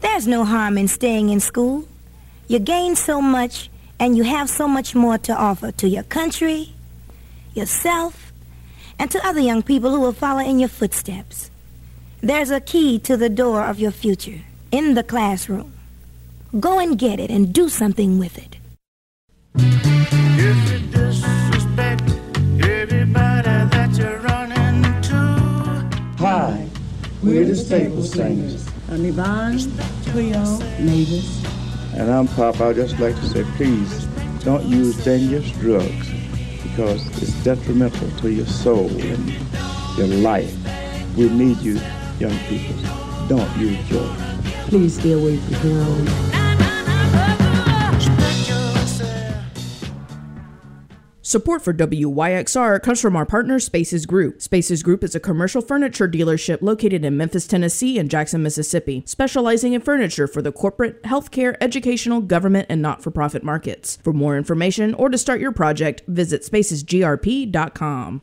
[0.00, 1.86] there's no harm in staying in school.
[2.48, 6.74] You gain so much and you have so much more to offer to your country,
[7.54, 8.32] yourself,
[8.98, 11.48] and to other young people who will follow in your footsteps.
[12.22, 14.40] There's a key to the door of your future
[14.72, 15.74] in the classroom.
[16.58, 18.56] Go and get it and do something with it.
[27.26, 28.68] We're the Staple Singers.
[28.88, 29.58] I'm Yvonne,
[30.06, 31.44] Cleo, Mavis.
[31.94, 32.60] And I'm Pop.
[32.60, 34.04] I'd just like to say, please
[34.44, 36.08] don't use dangerous drugs
[36.62, 39.28] because it's detrimental to your soul and
[39.98, 40.54] your life.
[41.16, 41.80] We need you,
[42.20, 42.76] young people.
[43.28, 44.22] Don't use drugs.
[44.68, 46.45] Please stay away from heroin.
[51.26, 54.40] Support for WYXR comes from our partner Spaces Group.
[54.40, 59.72] Spaces Group is a commercial furniture dealership located in Memphis, Tennessee and Jackson, Mississippi, specializing
[59.72, 63.98] in furniture for the corporate, healthcare, educational, government, and not for profit markets.
[64.04, 68.22] For more information or to start your project, visit spacesgrp.com.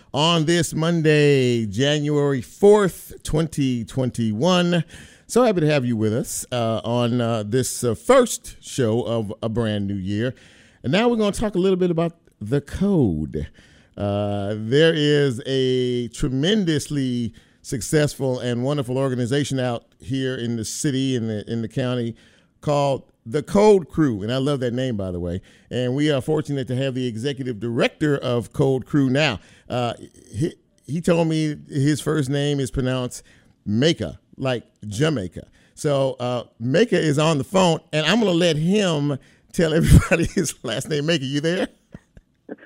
[0.13, 4.83] on this Monday, January 4th, 2021.
[5.25, 9.33] So happy to have you with us uh, on uh, this uh, first show of
[9.41, 10.35] a brand new year.
[10.83, 13.47] And now we're going to talk a little bit about the code.
[13.95, 21.27] Uh, there is a tremendously successful and wonderful organization out here in the city in
[21.27, 22.15] the in the county
[22.59, 25.41] called the Code Crew, and I love that name, by the way.
[25.69, 29.39] And we are fortunate to have the executive director of Code Crew now.
[29.69, 29.93] Uh,
[30.31, 30.55] he,
[30.85, 33.23] he told me his first name is pronounced
[33.67, 35.47] Meka, like Jamaica.
[35.75, 39.17] So uh, is on the phone, and I'm going to let him
[39.53, 41.05] tell everybody his last name.
[41.05, 41.67] Meka, you there?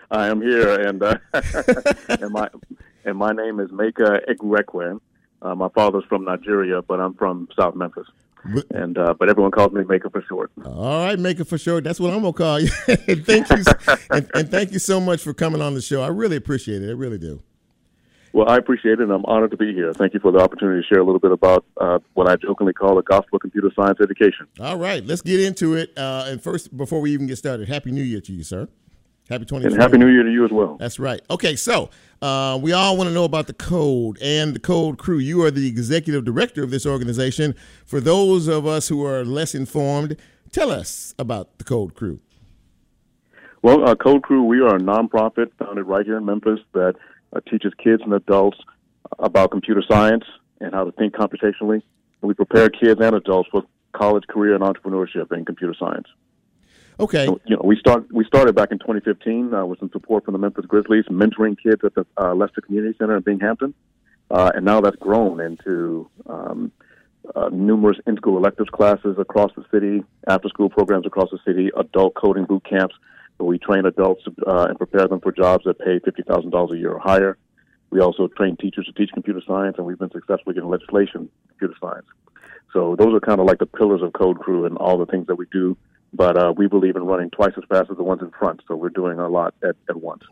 [0.10, 1.18] I am here, and uh,
[2.10, 2.50] and my
[3.04, 5.00] and my name is Meka Egwuekwe.
[5.42, 8.08] Uh, my father's from Nigeria, but I'm from South Memphis
[8.72, 10.52] and uh, but everyone calls me Maker for short.
[10.66, 11.84] All right, Maker for short.
[11.84, 12.68] That's what I'm gonna call you.
[12.88, 13.64] thank you,
[14.12, 16.02] and, and, thank you so much for coming on the show.
[16.02, 16.90] I really appreciate it.
[16.90, 17.42] I really do.
[18.34, 19.94] Well, I appreciate it, and I'm honored to be here.
[19.94, 22.74] Thank you for the opportunity to share a little bit about uh, what I jokingly
[22.74, 24.48] call a gospel computer science education.
[24.60, 25.98] All right, let's get into it.
[25.98, 28.68] Uh, and first, before we even get started, Happy New Year to you, sir.
[29.30, 29.74] Happy 2020.
[29.74, 30.78] And Happy New Year to you as well.
[30.80, 31.20] That's right.
[31.32, 31.90] Okay, so
[32.22, 35.18] uh, we all want to know about the Code and the Code Crew.
[35.18, 37.56] You are the executive director of this organization.
[37.86, 40.16] For those of us who are less informed,
[40.52, 42.20] tell us about the Code Crew.
[43.64, 46.94] Well, uh, Code Crew, we are a nonprofit founded right here in Memphis that
[47.34, 48.60] uh, teaches kids and adults
[49.18, 50.24] about computer science
[50.62, 51.82] and how to think computationally.
[52.22, 53.64] And we prepare kids and adults for
[53.94, 56.06] college, career, and entrepreneurship in computer science.
[57.00, 57.26] Okay.
[57.26, 60.34] So, you know, we start we started back in 2015 uh, with some support from
[60.34, 63.74] the Memphis Grizzlies, mentoring kids at the uh, Lester Community Center in Binghampton,
[64.32, 66.72] uh, and now that's grown into um,
[67.36, 72.46] uh, numerous in-school electives classes across the city, after-school programs across the city, adult coding
[72.46, 72.96] boot camps
[73.38, 76.72] where we train adults uh, and prepare them for jobs that pay fifty thousand dollars
[76.72, 77.38] a year or higher.
[77.90, 81.76] We also train teachers to teach computer science, and we've been successful getting legislation computer
[81.82, 82.06] science.
[82.72, 85.28] So those are kind of like the pillars of Code Crew and all the things
[85.28, 85.78] that we do
[86.16, 88.62] but uh, we believe in running twice as fast as the ones in front.
[88.68, 90.24] So we're doing a lot at, at once.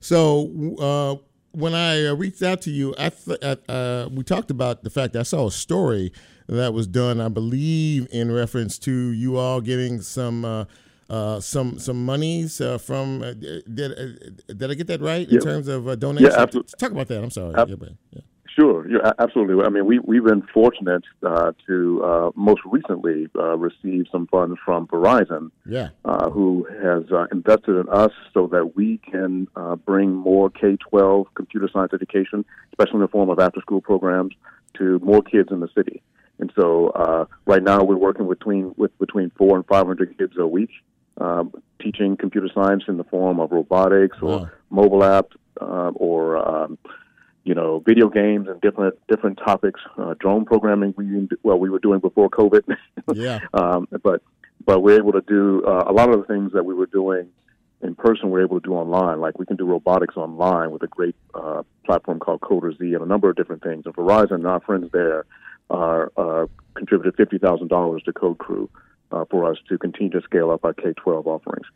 [0.00, 1.22] So uh,
[1.52, 5.12] when I uh, reached out to you, I th- uh, we talked about the fact
[5.14, 6.12] that I saw a story
[6.48, 10.44] that was done, I believe, in reference to you all getting some.
[10.44, 10.64] Uh,
[11.08, 13.64] uh, some some monies from did
[14.48, 16.34] did I get that right in terms of donations?
[16.34, 16.72] Yeah, absolutely.
[16.80, 17.22] Talk about that.
[17.22, 17.54] I'm sorry.
[17.54, 18.20] Ab- yeah, yeah.
[18.58, 19.62] Sure, yeah, absolutely.
[19.62, 24.58] I mean, we we've been fortunate uh, to uh, most recently uh, receive some funds
[24.64, 29.76] from Verizon, yeah, uh, who has uh, invested in us so that we can uh,
[29.76, 34.32] bring more K twelve computer science education, especially in the form of after school programs,
[34.78, 36.02] to more kids in the city.
[36.38, 40.46] And so, right now, we're working between with between four and five hundred kids a
[40.46, 40.70] week,
[41.20, 44.50] um, teaching computer science in the form of robotics or Wow.
[44.70, 46.78] mobile apps or um,
[47.46, 49.80] you know, video games and different different topics.
[49.96, 52.62] Uh, drone programming, we well, we were doing before COVID.
[53.14, 53.38] Yeah.
[53.54, 54.20] um, but
[54.64, 57.28] but we're able to do uh, a lot of the things that we were doing
[57.82, 58.30] in person.
[58.30, 59.20] We're able to do online.
[59.20, 63.06] Like we can do robotics online with a great uh, platform called CoderZ and a
[63.06, 63.86] number of different things.
[63.86, 65.24] And Verizon, and our friends there,
[65.70, 68.68] are uh, contributed fifty thousand dollars to Code Crew
[69.12, 71.66] uh, for us to continue to scale up our K twelve offerings.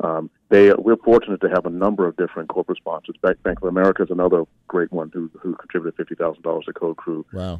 [0.00, 3.16] Um, they we're fortunate to have a number of different corporate sponsors.
[3.22, 6.72] Bank, Bank of America is another great one who who contributed fifty thousand dollars to
[6.72, 7.58] Code Crew Wow.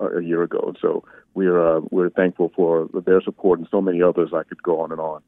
[0.00, 0.62] uh, a year ago.
[0.68, 1.04] And so
[1.34, 4.30] we're uh, we're thankful for their support and so many others.
[4.34, 5.22] I could go on and on.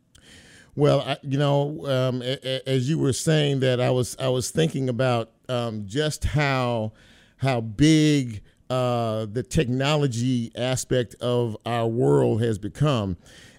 [0.76, 4.28] Well, I, you know, um, a, a, as you were saying that, I was I
[4.28, 6.92] was thinking about um, just how
[7.38, 13.16] how big uh, the technology aspect of our world has become.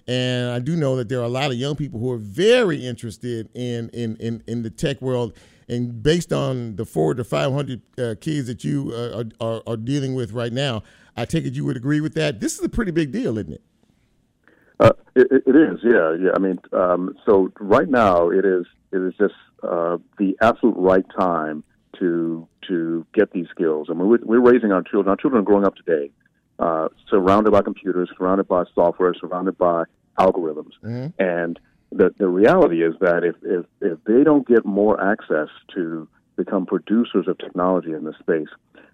[0.08, 2.84] And I do know that there are a lot of young people who are very
[2.84, 5.36] interested in in, in, in the tech world.
[5.68, 9.76] And based on the four to five hundred uh, kids that you uh, are, are,
[9.76, 10.82] dealing with right now,
[11.16, 12.40] I take it you would agree with that.
[12.40, 13.62] This is a pretty big deal, isn't it?
[14.80, 16.30] Uh, it, it is, yeah, yeah.
[16.34, 21.04] I mean, um, so right now it is it is just uh, the absolute right
[21.16, 21.62] time
[22.00, 23.88] to to get these skills.
[23.90, 25.10] I mean, we're, we're raising our children.
[25.10, 26.10] Our children are growing up today,
[26.62, 29.84] uh, surrounded by computers, surrounded by software, surrounded by
[30.18, 30.72] algorithms,
[31.18, 31.58] and
[31.90, 36.64] the the reality is that if if if they don't get more access to become
[36.64, 38.52] producers of technology in this space,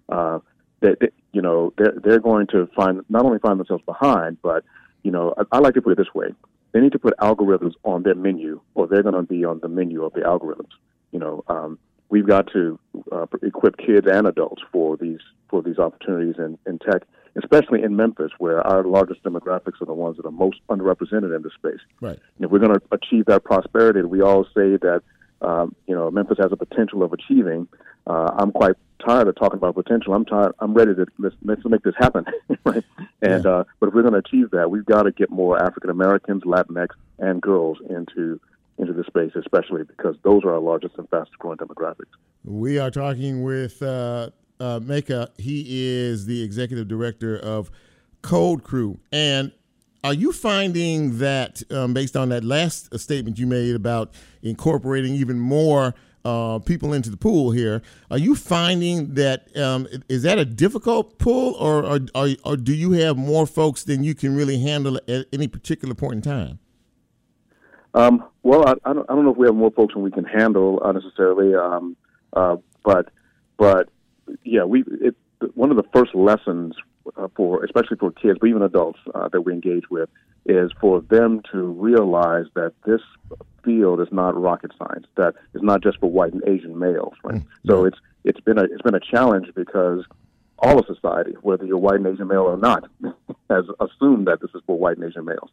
[0.09, 0.39] uh,
[0.81, 4.63] that that, you know they're they're going to find not only find themselves behind, but
[5.03, 6.29] you know I, I like to put it this way:
[6.71, 9.69] they need to put algorithms on their menu, or they're going to be on the
[9.69, 10.73] menu of the algorithms.
[11.11, 11.77] You know, um,
[12.09, 12.79] we've got to
[13.11, 17.03] uh, equip kids and adults for these for these opportunities in, in tech,
[17.43, 21.41] especially in Memphis, where our largest demographics are the ones that are most underrepresented in
[21.41, 21.79] this space.
[22.01, 22.19] Right.
[22.35, 25.01] And if we're going to achieve that prosperity, we all say that
[25.41, 27.67] um, you know Memphis has a potential of achieving.
[28.05, 28.75] Uh, I'm quite
[29.05, 30.13] tired of talking about potential.
[30.13, 30.53] I'm tired.
[30.59, 32.25] I'm ready to let's, let's make this happen,
[32.65, 32.83] right?
[33.21, 35.89] And uh, but if we're going to achieve that, we've got to get more African
[35.89, 38.39] Americans, Latinx, and girls into
[38.77, 42.05] into the space, especially because those are our largest and fastest growing demographics.
[42.45, 44.29] We are talking with uh,
[44.59, 45.27] uh.
[45.37, 47.71] He is the executive director of
[48.21, 48.99] Code Crew.
[49.11, 49.51] And
[50.03, 55.39] are you finding that, um, based on that last statement you made about incorporating even
[55.39, 55.93] more
[56.25, 57.81] uh, people into the pool here,
[58.11, 62.73] are you finding that um, is that a difficult pull, or, or, or, or do
[62.73, 66.59] you have more folks than you can really handle at any particular point in time?
[67.93, 70.11] Um, well, I, I, don't, I don't know if we have more folks than we
[70.11, 71.97] can handle uh, necessarily, um,
[72.33, 73.09] uh, but
[73.57, 73.89] but
[74.43, 75.15] yeah, we it,
[75.55, 76.75] one of the first lessons
[77.17, 80.09] uh, for especially for kids, but even adults uh, that we engage with,
[80.45, 83.01] is for them to realize that this
[83.63, 85.05] field is not rocket science.
[85.15, 87.41] That is not just for white and Asian males, right?
[87.67, 90.05] So it's it's been a it's been a challenge because
[90.59, 92.89] all of society, whether you're white and Asian male or not,
[93.49, 95.49] has assumed that this is for white and Asian males.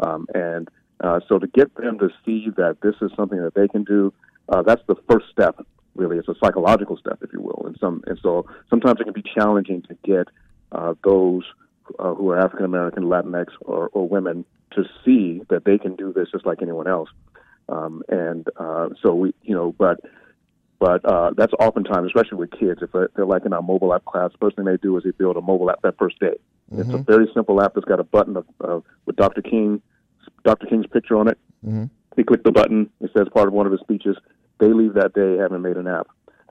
[0.00, 0.68] Um, and
[1.00, 4.12] uh, so to get them to see that this is something that they can do,
[4.48, 5.64] uh, that's the first step.
[5.94, 7.47] Really, it's a psychological step, if you will.
[7.80, 10.28] And some, and so sometimes it can be challenging to get
[10.72, 11.44] uh, those
[11.98, 16.12] uh, who are African American, Latinx, or, or women to see that they can do
[16.12, 17.08] this just like anyone else.
[17.68, 20.00] Um, and uh, so we, you know, but
[20.78, 24.30] but uh, that's oftentimes, especially with kids, if they're, like in our mobile app class,
[24.40, 26.34] first thing they do is they build a mobile app that first day.
[26.70, 27.06] It's a Mhm.
[27.06, 29.42] very simple app that's got a button of, of with Dr.
[29.42, 29.82] King,
[30.44, 30.66] Dr.
[30.66, 31.38] King's picture on it.
[31.66, 31.84] Mm-hmm.
[32.14, 32.90] They click the button.
[33.00, 34.16] It says part of one of his speeches.
[34.58, 36.08] They leave that day having made an app,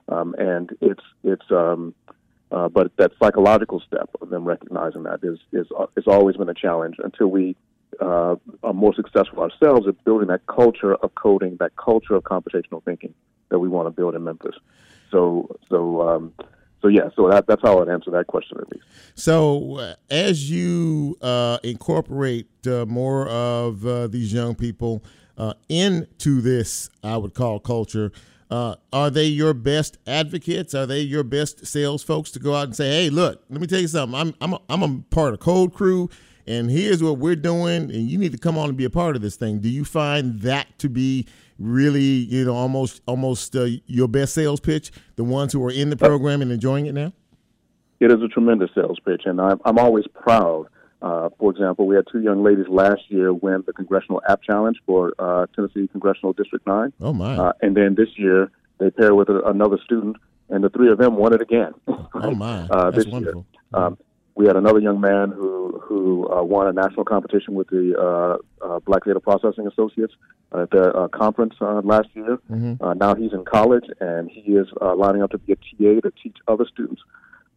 [0.08, 1.50] um, and it's it's.
[1.50, 1.94] Um,
[2.50, 6.48] uh, but that psychological step of them recognizing that is is uh, it's always been
[6.48, 7.54] a challenge until we
[8.00, 12.82] uh, are more successful ourselves at building that culture of coding, that culture of computational
[12.84, 13.12] thinking
[13.50, 14.54] that we want to build in Memphis.
[15.10, 16.32] So so um,
[16.80, 18.86] so yeah, so that, that's how I'd answer that question at least.
[19.14, 25.02] So, uh, as you uh, incorporate uh, more of these young people
[25.68, 28.12] into this, I would call culture,
[28.50, 30.74] uh, are they your best advocates?
[30.74, 33.66] Are they your best sales folks to go out and say, "Hey, look, let me
[33.66, 34.18] tell you something.
[34.18, 36.08] I'm I'm a, I'm a part of Code Crew,
[36.46, 39.16] and here's what we're doing, and you need to come on and be a part
[39.16, 41.26] of this thing." Do you find that to be
[41.58, 44.92] really, you know, almost almost uh, your best sales pitch?
[45.16, 47.12] The ones who are in the program and enjoying it now.
[48.00, 50.68] It is a tremendous sales pitch, and I'm, I'm always proud.
[51.00, 54.76] Uh, for example, we had two young ladies last year win the Congressional App Challenge
[54.84, 56.92] for uh, Tennessee Congressional District 9.
[57.00, 57.36] Oh, my.
[57.36, 60.16] Uh, and then this year, they paired with a, another student,
[60.48, 61.72] and the three of them won it again.
[62.14, 62.62] Oh, my.
[62.70, 63.46] uh, That's this wonderful.
[63.72, 63.82] year.
[63.82, 63.98] Um,
[64.34, 68.64] we had another young man who who uh, won a national competition with the uh,
[68.64, 70.14] uh, Black Data Processing Associates
[70.52, 72.38] at their uh, conference uh, last year.
[72.48, 72.80] Mhm.
[72.80, 76.00] Uh, now he's in college and he is uh, lining up to be a TA
[76.02, 77.02] to teach other students.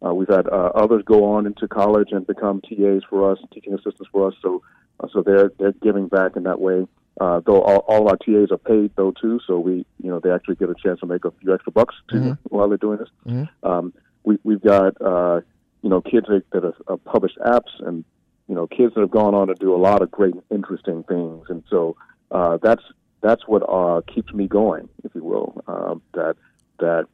[0.04, 3.72] Uh, we've had uh, others go on into college and become TAs for us, teaching
[3.74, 4.34] assistants for us.
[4.42, 4.62] So,
[5.00, 6.86] uh, so they're they're giving back in that way.
[7.20, 10.30] Uh, though all, all our TAs are paid though too, so we you know they
[10.30, 12.38] actually get a chance to make a few extra bucks too Mhm.
[12.44, 13.10] while they're doing this.
[13.26, 13.48] Mhm.
[13.62, 13.92] Um,
[14.24, 15.40] we we've got uh,
[15.82, 18.04] you know kids that, that have, have published apps and
[18.48, 21.46] you know kids that have gone on to do a lot of great interesting things,
[21.48, 21.96] and so
[22.30, 22.82] uh, that's
[23.20, 25.62] that's what uh, keeps me going, if you will.
[25.68, 26.36] Um, that
[26.80, 27.06] that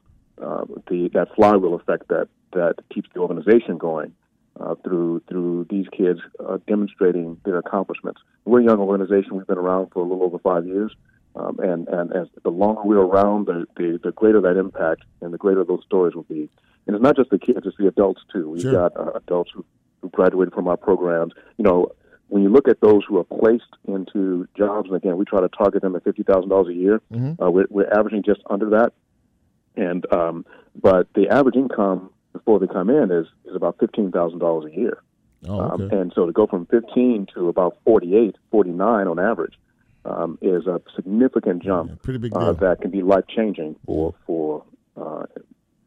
[0.43, 4.13] uh, the that flywheel effect that that keeps the organization going
[4.61, 8.21] uh, through through these kids uh, demonstrating their accomplishments.
[8.45, 9.37] We're a young organization.
[9.37, 10.93] We've been around for a little over five years,
[11.37, 15.33] um, and and as the longer we're around, the, the the greater that impact and
[15.33, 16.49] the greater those stories will be.
[16.87, 18.51] And it's not just the kids; it's the adults too.
[18.51, 18.73] We've Sure.
[18.73, 19.65] got uh, adults who,
[20.01, 21.35] who graduated from our programs.
[21.59, 21.89] You know,
[22.29, 25.49] when you look at those who are placed into jobs, and again, we try to
[25.51, 27.03] target them at fifty thousand dollars a year.
[27.13, 27.37] Mhm.
[27.43, 28.95] Uh, we're, we're averaging just under that,
[29.79, 30.45] and um,
[30.81, 34.77] but the average income before they come in is is about fifteen thousand dollars a
[34.77, 35.03] year.
[35.47, 39.55] Oh, Um, and so to go from 15 to about 48, 49 on average
[40.05, 44.65] um, is a significant jump pretty big uh, that can be life changing for for
[44.97, 45.27] uh,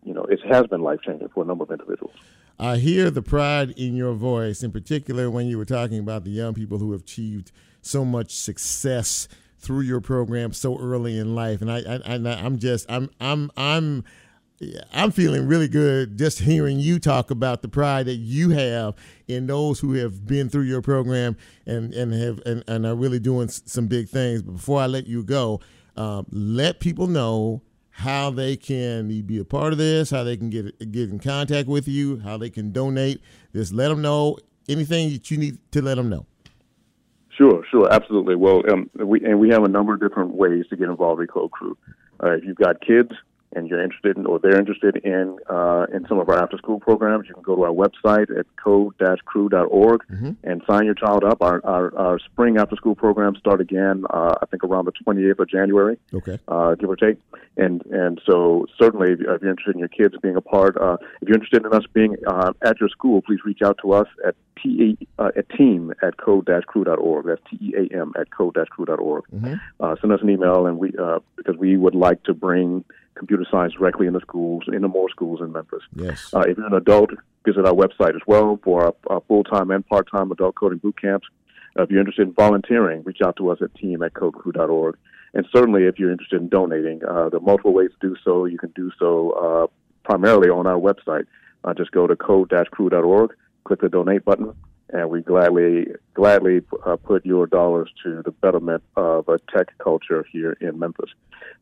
[0.03, 2.13] you know it has been life changing for a number of individuals.
[2.57, 6.29] I hear the pride in your voice, in particular when you were talking about the
[6.29, 9.27] young people who have achieved so much success
[9.61, 13.51] through your program so early in life, and I, I, I I'm just, I'm, I'm,
[13.57, 14.03] I'm.
[14.93, 18.93] I'm feeling really good just hearing you talk about the pride that you have
[19.27, 21.35] in those who have been through your program
[21.65, 24.43] and and have and, and are really doing some big things.
[24.43, 25.61] But before I let you go,
[25.97, 30.49] um, let people know how they can be a part of this, how they can
[30.49, 33.21] get get in contact with you, how they can donate.
[33.53, 34.37] Just let them know
[34.69, 36.25] anything that you need to let them know.
[37.71, 38.35] Sure, absolutely.
[38.35, 41.27] Well, um, we and we have a number of different ways to get involved in
[41.27, 41.77] Code Crew.
[42.21, 43.11] Uh, if you've got kids
[43.53, 46.79] and you're interested in, or they're interested in uh, in some of our after school
[46.79, 50.01] programs, you can go to our website at code-crew.org
[50.43, 51.41] and sign your child up.
[51.41, 55.39] Our our, our spring after school programs start again, uh, I think around the 28th
[55.39, 55.97] of January.
[56.13, 56.37] Okay.
[56.47, 57.17] uh, give or take.
[57.57, 60.77] And and so certainly, if you're if you're interested in your kids being a part,
[60.77, 63.91] uh, if you're interested in us being uh, at your school, please reach out to
[63.93, 67.25] us at t uh, at team at code-crew.org.
[67.25, 69.23] That's t e a m at code-crew.org.
[69.79, 72.85] Uh, send us an email, and we uh, because we would like to bring
[73.15, 75.83] computer science directly into schools, into more schools in Memphis.
[75.95, 76.33] Yes.
[76.33, 77.11] Uh, if you're an adult,
[77.45, 81.27] visit our website as well for our, our full-time and part-time adult coding boot camps.
[81.77, 84.97] Uh, if you're interested in volunteering, reach out to us at team at codecrew.org.
[85.33, 88.45] And certainly, if you're interested in donating, uh, there are multiple ways to do so.
[88.45, 89.67] You can do so uh,
[90.03, 91.25] primarily on our website.
[91.63, 93.31] Uh, just go to code-crew.org
[93.63, 94.53] click the donate button,
[94.91, 100.25] and we gladly gladly uh, put your dollars to the betterment of a tech culture
[100.31, 101.09] here in Memphis.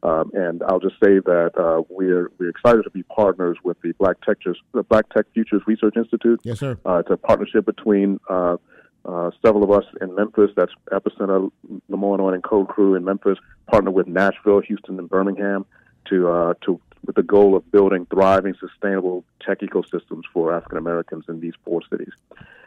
[0.03, 3.93] Um, and I'll just say that uh, we're we're excited to be partners with the
[3.93, 4.38] Black Tech
[4.73, 6.39] the Black Tech Futures Research Institute.
[6.43, 6.77] Yes, sir.
[6.86, 8.57] Uh, it's a partnership between uh,
[9.05, 10.51] uh, several of us in Memphis.
[10.55, 11.51] That's Epicenter,
[11.89, 13.38] LeMoyne and Code Crew in Memphis.
[13.67, 15.65] Partner with Nashville, Houston, and Birmingham
[16.09, 21.25] to uh, to with the goal of building thriving, sustainable tech ecosystems for African Americans
[21.27, 22.11] in these four cities.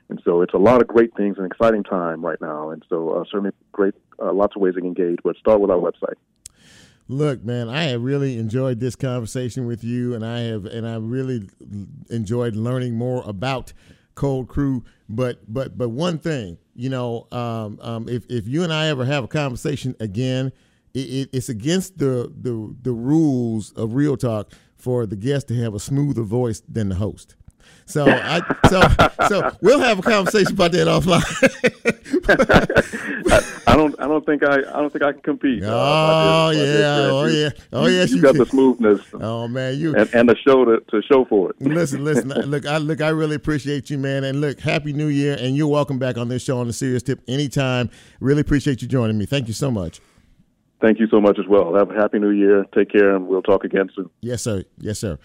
[0.08, 2.70] And so it's a lot of great things, an exciting time right now.
[2.70, 5.18] And so uh, certainly great, uh, lots of ways to engage.
[5.24, 6.16] But start with our website.
[7.08, 10.96] Look, man, I have really enjoyed this conversation with you, and I have, and I
[10.96, 11.48] really
[12.10, 13.72] enjoyed learning more about
[14.14, 14.84] Code Crew.
[15.08, 19.04] But, but, but one thing, you know, um, um, if if you and I ever
[19.04, 20.52] have a conversation again,
[20.94, 25.54] it, it, it's against the, the the rules of Real Talk for the guest to
[25.62, 27.36] have a smoother voice than the host.
[27.86, 28.80] So I so
[29.28, 31.22] so we'll have a conversation about that offline.
[33.66, 35.62] I, I, don't I don't think I I don't think I can compete.
[35.62, 39.00] Uh, oh, yeah, oh yeah, oh yeah, you, you got the smoothness.
[39.14, 41.60] Oh man, you and, and the show to, to show for it.
[41.60, 42.28] listen, listen.
[42.28, 43.00] look, I look.
[43.00, 44.24] I really appreciate you, man.
[44.24, 47.02] And look, happy New Year, and you're welcome back on this show on the Serious
[47.02, 47.90] Tip anytime.
[48.20, 49.26] Really appreciate you joining me.
[49.26, 50.00] Thank you so much.
[50.80, 51.74] Thank you so much as well.
[51.74, 52.66] Have a happy New Year.
[52.74, 54.10] Take care, and we'll talk again soon.
[54.20, 54.64] Yes, sir.
[54.78, 55.18] Yes, sir.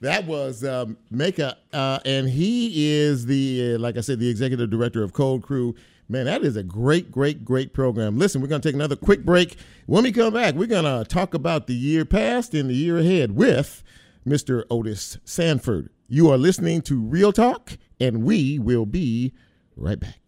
[0.00, 4.70] That was um, Meka, uh, and he is the, uh, like I said, the executive
[4.70, 5.74] director of Code Crew.
[6.08, 8.18] Man, that is a great, great, great program.
[8.18, 9.56] Listen, we're going to take another quick break.
[9.86, 12.98] When we come back, we're going to talk about the year past and the year
[12.98, 13.82] ahead with
[14.26, 14.64] Mr.
[14.70, 15.90] Otis Sanford.
[16.08, 19.34] You are listening to Real Talk, and we will be
[19.76, 20.19] right back.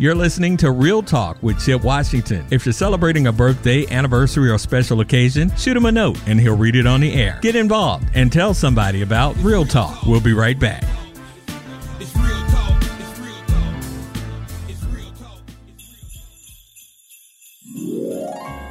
[0.00, 2.46] You're listening to Real Talk with Chip Washington.
[2.52, 6.56] If you're celebrating a birthday, anniversary, or special occasion, shoot him a note and he'll
[6.56, 7.40] read it on the air.
[7.42, 10.06] Get involved and tell somebody about Real Talk.
[10.06, 10.84] We'll be right back.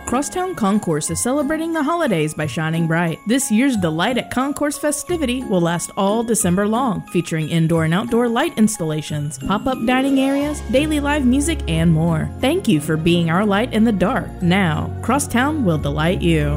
[0.07, 3.19] Crosstown Concourse is celebrating the holidays by shining bright.
[3.27, 8.29] This year's Delight at Concourse festivity will last all December long, featuring indoor and outdoor
[8.29, 12.29] light installations, pop up dining areas, daily live music, and more.
[12.39, 14.41] Thank you for being our light in the dark.
[14.41, 16.51] Now, Crosstown will delight you.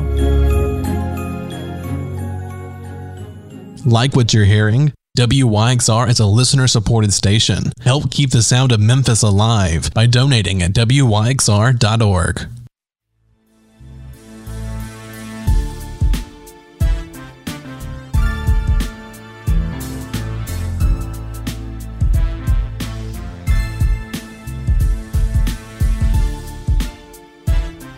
[3.84, 4.92] Like what you're hearing?
[5.18, 7.72] WYXR is a listener supported station.
[7.80, 12.48] Help keep the sound of Memphis alive by donating at WYXR.org.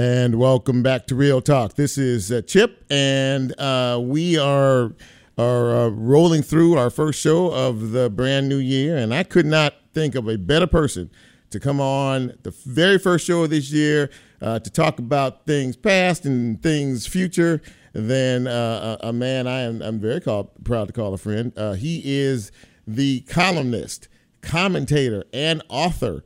[0.00, 1.74] And welcome back to Real Talk.
[1.74, 4.94] This is uh, Chip, and uh, we are
[5.36, 8.96] are uh, rolling through our first show of the brand new year.
[8.96, 11.10] And I could not think of a better person
[11.50, 14.08] to come on the very first show of this year
[14.40, 17.60] uh, to talk about things past and things future
[17.92, 21.52] than uh, a, man I am I'm very call, proud to call a friend.
[21.58, 22.52] Uh, he is
[22.86, 24.08] the columnist,
[24.40, 26.24] commentator, and author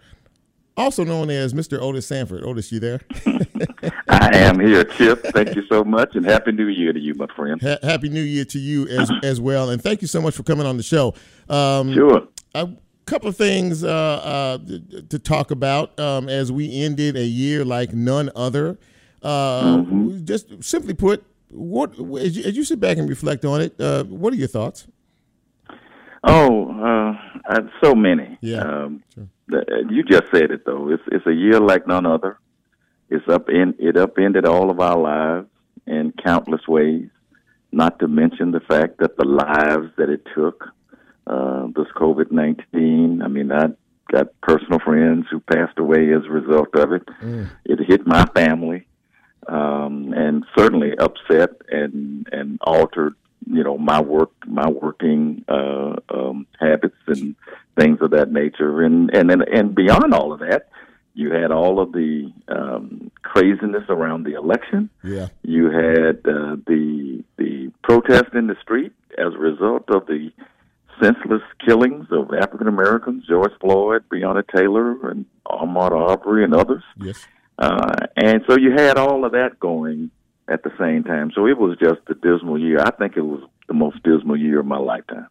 [0.76, 1.80] also known as Mr.
[1.80, 2.44] Otis Sanford.
[2.44, 3.00] Otis, you there?
[4.08, 5.22] I am here, Chip.
[5.32, 7.60] Thank you so much, and happy New Year to you, my friend.
[7.62, 10.42] Ha- happy New Year to you as as well, and thank you so much for
[10.42, 11.14] coming on the show.
[11.48, 12.28] Um, sure.
[12.54, 12.68] A
[13.06, 14.58] couple of things uh, uh,
[15.10, 18.78] to talk about um, as we ended a year like none other.
[19.22, 20.24] Uh, mm-hmm.
[20.24, 24.04] Just simply put, what as you, as you, sit back and reflect on it, uh,
[24.04, 24.86] what are your thoughts?
[26.26, 27.16] Oh,
[27.48, 28.38] uh, so many.
[28.40, 28.62] Yeah.
[28.62, 29.28] Um, sure
[29.90, 30.90] you just said it though.
[30.90, 32.38] It's it's a year like none other.
[33.10, 35.48] It's up in it upended all of our lives
[35.86, 37.08] in countless ways.
[37.72, 40.64] Not to mention the fact that the lives that it took,
[41.26, 43.20] uh, this COVID nineteen.
[43.22, 43.68] I mean, I
[44.10, 47.06] got personal friends who passed away as a result of it.
[47.22, 47.50] Mm.
[47.64, 48.86] It hit my family,
[49.48, 53.14] um, and certainly upset and and altered
[53.56, 57.34] you know my work my working uh um habits and
[57.78, 60.68] things of that nature and and and, and beyond all of that
[61.16, 64.90] You had all of the um, craziness around the election.
[65.04, 65.28] Yeah.
[65.42, 70.32] You had uh, the the protest in the street as a result of the
[71.00, 76.82] senseless killings of African Americans, George Floyd, Breonna Taylor, and Ahmaud Arbery, and others.
[76.98, 77.24] Yes.
[77.58, 80.10] Uh, and so you had all of that going
[80.48, 81.30] at the same time.
[81.34, 82.78] So it was just a dismal year.
[82.80, 85.28] I think it was the most dismal year of my lifetime.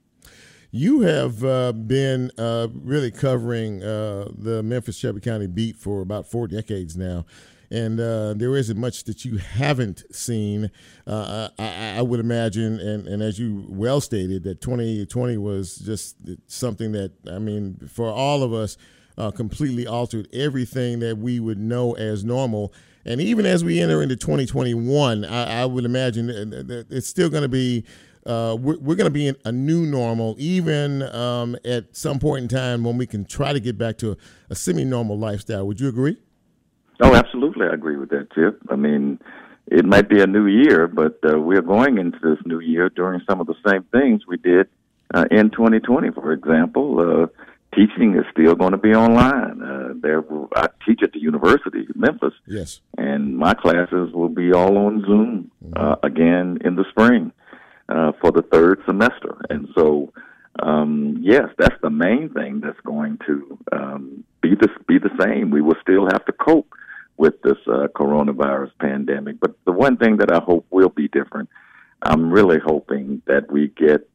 [0.72, 6.26] You have uh, been uh, really covering uh, the Memphis Shelby County beat for about
[6.26, 7.26] four decades now.
[7.70, 10.72] And uh, there isn't much that you haven't seen.
[11.06, 16.18] Uh, I, I, would imagine, and, and as you well stated, that 2020 was just
[16.48, 18.78] something that, I mean, for all of us,
[19.18, 22.74] uh, completely altered everything that we would know as normal.
[23.06, 27.44] And even as we enter into 2021, I, I would imagine that it's still going
[27.44, 27.86] to be.
[28.26, 32.44] Uh, we're, we're going to be in a new normal, even um, at some point
[32.44, 34.18] in time when we can try to get back to a,
[34.52, 35.68] a semi-normal lifestyle.
[35.68, 36.16] Would you agree?
[37.02, 38.62] Oh, absolutely, I agree with that, Chip.
[38.70, 39.20] I mean,
[39.68, 43.20] it might be a new year, but uh, we're going into this new year doing
[43.30, 44.70] some of the same things we did
[45.14, 46.12] uh, in 2020.
[46.12, 47.28] For example, uh,
[47.76, 49.62] teaching is still going to be online.
[49.62, 50.24] Uh, there,
[50.56, 52.34] I teach at the University of Memphis.
[52.46, 52.82] Yes.
[52.98, 55.74] And my classes will be all on Zoom mm-hmm.
[55.76, 57.32] uh, again in the spring
[57.90, 59.42] uh, for the third semester.
[59.50, 60.14] And so,
[60.62, 65.52] um, yes, that's the main thing that's going to um, be the be the same.
[65.52, 66.72] We will still have to cope
[67.18, 69.40] with this uh, coronavirus pandemic.
[69.40, 71.50] But the one thing that I hope will be different,
[72.02, 74.08] I'm really hoping that we get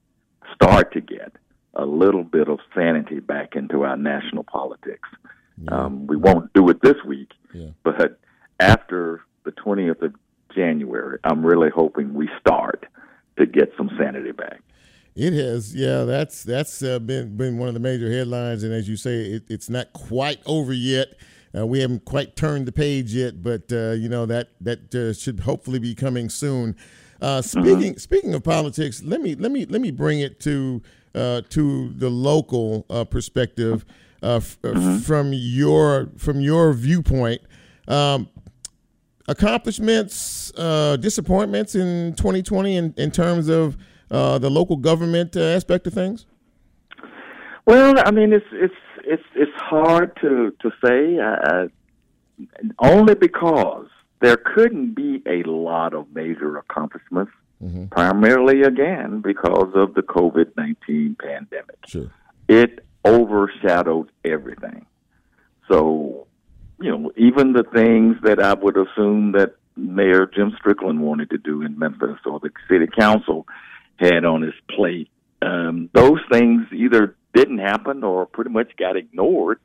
[0.54, 1.32] start to get
[1.78, 5.08] a little bit of sanity back into our national politics.
[5.62, 5.70] Yeah.
[5.70, 7.68] Um, we won't do it this week, yeah.
[7.84, 8.20] but
[8.60, 10.14] after the 20th of
[10.54, 12.84] January, I'm really hoping we start
[13.38, 14.60] to get some sanity back.
[15.14, 16.04] It has, yeah.
[16.04, 19.44] That's that's uh, been been one of the major headlines, and as you say, it,
[19.48, 21.08] it's not quite over yet.
[21.56, 25.12] Uh, we haven't quite turned the page yet, but uh, you know that that uh,
[25.12, 26.76] should hopefully be coming soon.
[27.20, 27.98] Uh, speaking mm-hmm.
[27.98, 30.82] speaking of politics, let me let me let me bring it to
[31.14, 33.84] uh, to the local uh, perspective
[34.22, 34.98] f- mm-hmm.
[34.98, 37.42] from your from your viewpoint.
[37.86, 38.28] Um,
[39.26, 40.50] accomplishments,
[41.00, 43.76] disappointments in 2020 in, in terms of
[44.08, 46.26] the local government aspect of things.
[47.68, 51.68] Well, I mean, it's it's it's it's hard to to say, uh,
[52.78, 53.88] only because
[54.20, 57.32] there couldn't be a lot of major accomplishments.
[57.62, 57.86] Mm-hmm.
[57.86, 61.78] Primarily, again, because of the COVID nineteen pandemic.
[61.86, 62.10] Sure.
[62.48, 64.86] It overshadowed everything.
[65.70, 66.26] So,
[66.80, 71.38] you know, even the things that I would assume that Mayor Jim Strickland wanted to
[71.38, 73.46] do in Memphis or the city council
[73.96, 75.10] had on his plate,
[75.42, 79.60] um, those things either didn't happen or pretty much got ignored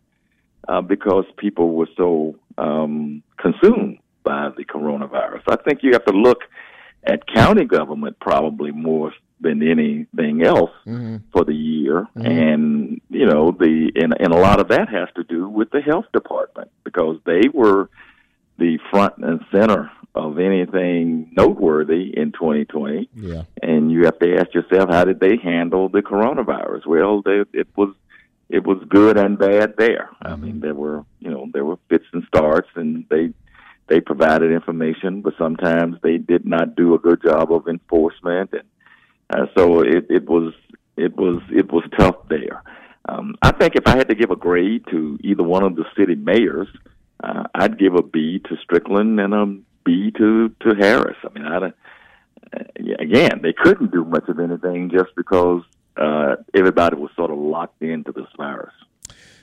[0.67, 5.41] uh, because people were so um, consumed by the coronavirus.
[5.47, 6.41] I think you have to look
[7.05, 11.17] at county government probably more than anything else mm-hmm.
[11.31, 12.25] for the year, mm-hmm.
[12.25, 15.81] and you know the and, and a lot of that has to do with the
[15.81, 17.89] health department because they were
[18.57, 23.09] the front and center of anything noteworthy in 2020.
[23.15, 23.43] Yeah.
[23.61, 26.85] And you have to ask yourself, how did they handle the coronavirus?
[26.85, 27.93] Well, they, it was
[28.49, 30.09] it was good and bad there.
[30.23, 30.27] Mm-hmm.
[30.27, 33.33] I mean, there were you know there were fits and starts, and they
[33.87, 38.63] they provided information, but sometimes they did not do a good job of enforcement, and
[39.29, 40.53] uh, so it, it was
[40.95, 42.63] it was it was tough there.
[43.09, 45.85] Um, I think if I had to give a grade to either one of the
[45.97, 46.69] city mayors,
[47.21, 49.45] uh, I'd give a B to Strickland and a
[49.83, 51.17] B to to Harris.
[51.23, 52.63] I mean, I uh,
[52.99, 55.63] again, they couldn't do much of anything just because
[55.97, 58.73] uh, everybody was sort of locked into this virus.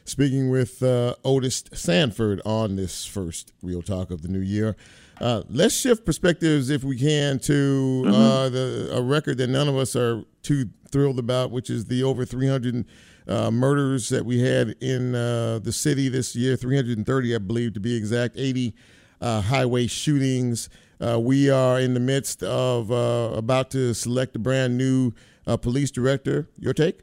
[0.04, 4.76] Speaking with uh, Otis Sanford on this first Real Talk of the new year.
[5.20, 8.14] Uh, let's shift perspectives, if we can, to mm-hmm.
[8.14, 12.02] uh, the, a record that none of us are too thrilled about, which is the
[12.02, 12.86] over 300
[13.28, 17.80] uh, murders that we had in uh, the city this year 330, I believe, to
[17.80, 18.74] be exact, 80
[19.20, 20.68] uh, highway shootings.
[21.00, 25.12] Uh, we are in the midst of uh, about to select a brand new
[25.46, 26.48] uh, police director.
[26.58, 27.00] Your take?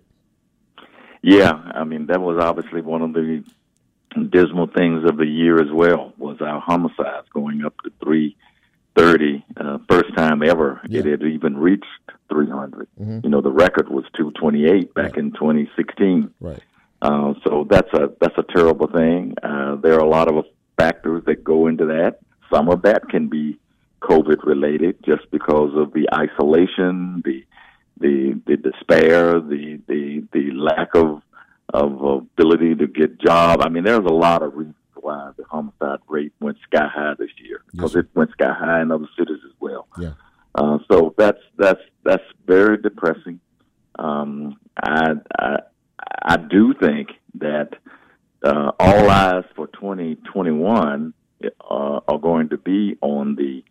[1.21, 3.43] Yeah, I mean that was obviously one of the
[4.29, 6.13] dismal things of the year as well.
[6.17, 8.35] Was our homicides going up to three
[8.95, 9.43] thirty?
[9.55, 10.99] Uh, first time ever Yeah.
[11.01, 11.85] it had even reached
[12.29, 12.87] three hundred.
[12.99, 13.23] Mhm.
[13.23, 16.31] You know, the record was two twenty eight back in twenty sixteen.
[16.39, 16.61] Right.
[17.01, 19.35] Uh, so that's a that's a terrible thing.
[19.43, 20.45] Uh, there are a lot of
[20.77, 22.19] factors that go into that.
[22.51, 23.59] Some of that can be
[24.01, 27.43] COVID related, just because of the isolation, the
[27.99, 31.21] the the despair, the the the lack of
[31.73, 33.61] of ability to get job.
[33.61, 37.29] I mean, there's a lot of reasons why the homicide rate went sky high this
[37.37, 39.87] year because it went sky high in other cities as well.
[39.97, 40.13] Yeah.
[40.55, 43.39] Uh, so that's that's that's very depressing.
[43.99, 45.57] Um, I, I
[46.23, 47.73] I do think that
[48.43, 53.63] uh, all eyes for 2021 uh, are going to be on the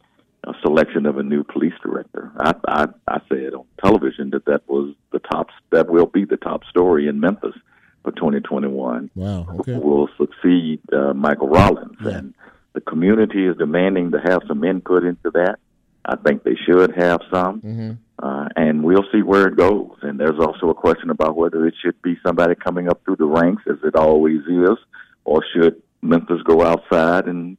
[0.47, 2.30] uh, selection of a new police director.
[2.38, 6.36] I, I I said on television that that was the top that will be the
[6.36, 7.55] top story in Memphis
[8.05, 9.11] for 2021.
[9.14, 9.47] Wow.
[9.61, 9.76] Okay.
[9.76, 12.34] Will succeed uh, Michael Rallings, and
[12.74, 15.57] the community is demanding to have some input into that.
[16.05, 17.92] I think they should have some, Mm-hmm.
[18.24, 19.97] uh, and we'll see where it goes.
[20.03, 23.26] And there's also a question about whether it should be somebody coming up through the
[23.26, 24.78] ranks, as it always is,
[25.24, 27.57] or should Memphis go outside and,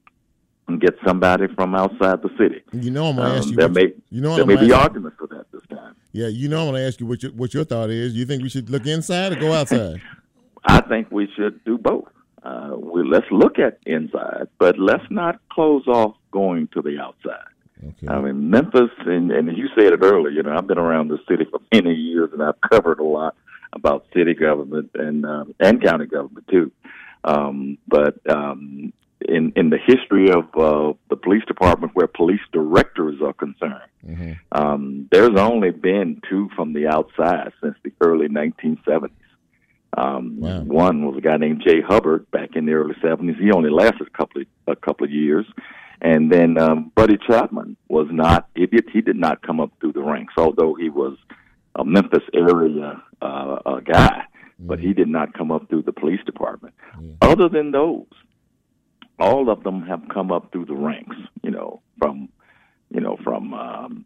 [0.67, 2.61] and get somebody from outside the city.
[2.73, 3.55] You know, I'm gonna Um, ask you.
[3.55, 5.95] there may you know, there I'm may be arguments for that this time.
[6.11, 8.15] Yeah, you know, I'm gonna ask you what your what your thought is.
[8.15, 10.01] You think we should look inside or go outside?
[10.65, 12.09] I think we should do both.
[12.43, 17.43] Uh, we, let's look at inside, but let's not close off going to the outside.
[18.07, 20.31] I mean, Memphis, and, and you said it earlier.
[20.31, 23.35] You know, I've been around the city for many years, and I've covered a lot
[23.73, 26.71] about city government and um, and county government too.
[27.23, 33.21] Um, but um, in in the history of uh, the police department, where police directors
[33.21, 33.89] are concerned,
[34.51, 39.09] um, there's only been two from the outside since the early 1970s.
[39.97, 40.37] Um,
[40.67, 43.39] One was a guy named Jay Hubbard back in the early 70s.
[43.39, 45.45] He only lasted a couple of, a couple of years.
[46.01, 49.93] And then um, Buddy Chapman was not, he did, he did not come up through
[49.93, 51.17] the ranks, although he was
[51.73, 54.23] a Memphis area uh, uh, guy,
[54.59, 56.75] but he did not come up through the police department.
[57.21, 58.05] Other than those,
[59.19, 62.29] all of them have come up through the ranks, you know, from
[62.89, 64.05] you know, from um,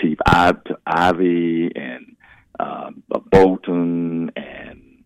[0.00, 2.16] Chief Ive to Ivy and
[2.58, 5.04] um, uh, Bolton and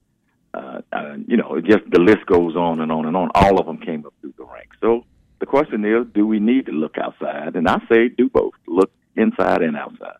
[0.54, 3.30] uh, uh, you know, just the list goes on and on and on.
[3.34, 4.76] All of them came up through the ranks.
[4.80, 5.04] So
[5.40, 7.56] the question is, do we need to look outside?
[7.56, 8.54] And I say do both.
[8.66, 10.16] Look inside and outside.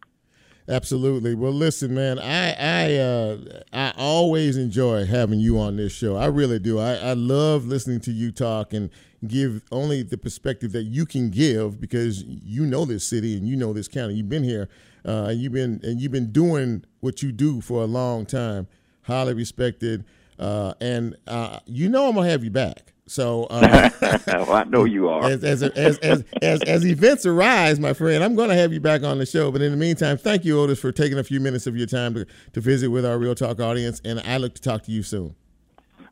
[0.68, 1.36] Absolutely.
[1.36, 3.38] Well, listen, man, I I uh,
[3.72, 6.16] I always enjoy having you on this show.
[6.16, 6.80] I really do.
[6.80, 8.90] I, I love listening to you talk and
[9.26, 13.56] give only the perspective that you can give because you know this city and you
[13.56, 14.14] know this county.
[14.14, 14.68] You've been here,
[15.04, 18.66] uh, and you've been and you've been doing what you do for a long time.
[19.02, 20.04] Highly respected,
[20.38, 22.92] uh, and uh, you know I'm gonna have you back.
[23.06, 23.90] So uh,
[24.26, 25.24] well, I know you are.
[25.24, 28.80] as as as as as, as events arise, my friend, I'm going to have you
[28.80, 29.52] back on the show.
[29.52, 32.14] But in the meantime, thank you, Otis, for taking a few minutes of your time
[32.14, 35.04] to, to visit with our Real Talk audience, and I look to talk to you
[35.04, 35.36] soon.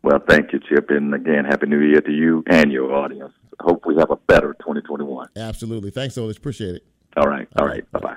[0.04, 3.32] Well, thank you, Chip, and again, happy New Year to you and your audience.
[3.60, 5.28] Hope we have a better 2021.
[5.34, 6.36] Absolutely, thanks, Otis.
[6.36, 6.84] Appreciate it.
[7.16, 8.16] All right, all right, bye bye.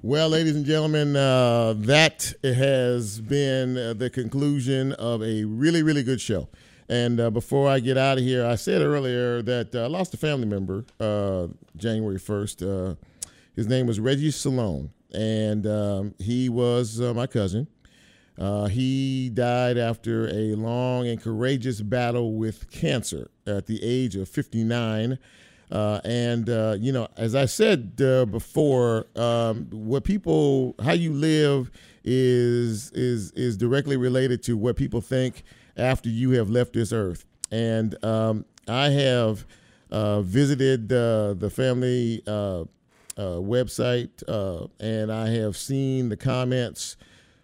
[0.00, 6.02] Well, ladies and gentlemen, uh, that has been uh, the conclusion of a really, really
[6.02, 6.48] good show.
[6.88, 10.14] And uh, before I get out of here, I said earlier that uh, I lost
[10.14, 12.92] a family member uh, January 1st.
[12.92, 12.94] Uh,
[13.54, 17.66] his name was Reggie Salone, and um, he was uh, my cousin.
[18.38, 24.28] Uh, he died after a long and courageous battle with cancer at the age of
[24.28, 25.18] 59.
[25.70, 31.12] Uh, and uh, you know, as I said uh, before, um, what people, how you
[31.12, 31.70] live,
[32.04, 35.44] is is is directly related to what people think
[35.76, 37.24] after you have left this earth.
[37.50, 39.46] And um, I have
[39.90, 42.64] uh, visited the family uh,
[43.16, 44.10] website,
[44.78, 46.96] and I have seen the comments.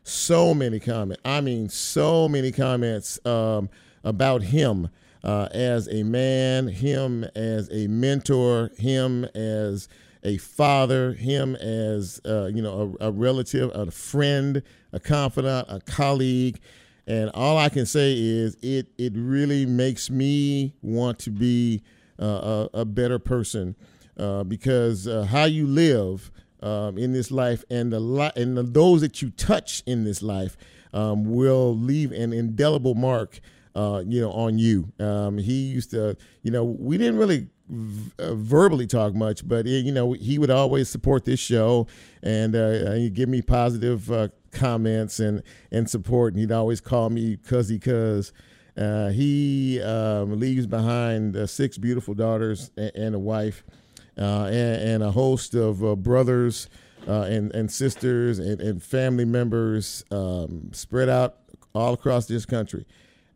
[0.08, 1.20] So many comments.
[1.24, 3.68] I mean, so many comments um,
[4.02, 4.88] about him
[5.22, 9.86] uh, as a man, him as a mentor, him as
[10.24, 15.80] a father, him as uh, you know a, a relative, a friend, a confidant, a
[15.80, 16.58] colleague.
[17.06, 21.82] And all I can say is it it really makes me want to be
[22.18, 23.76] uh, a, a better person
[24.16, 26.30] uh, because uh, how you live
[26.62, 30.22] um, in this life and the li- and the, those that you touch in this
[30.22, 30.56] life
[30.92, 33.40] um, will leave an indelible mark.
[33.74, 34.90] Uh, you know, on you.
[34.98, 39.66] Um, he used to, you know, we didn't really v- uh, verbally talk much, but
[39.66, 41.86] eh, you know, he would always support this show
[42.20, 46.32] and uh, he'd give me positive uh, comments and and support.
[46.32, 48.32] And he'd always call me cuzzy cuz.
[48.76, 53.70] Uh, he um, leaves behind uh, six beautiful daughters and, and a wife, uh,
[54.18, 56.68] and, and a host of uh, brothers
[57.06, 61.36] uh, and and sisters and, and family members um, spread out
[61.74, 62.86] all across this country.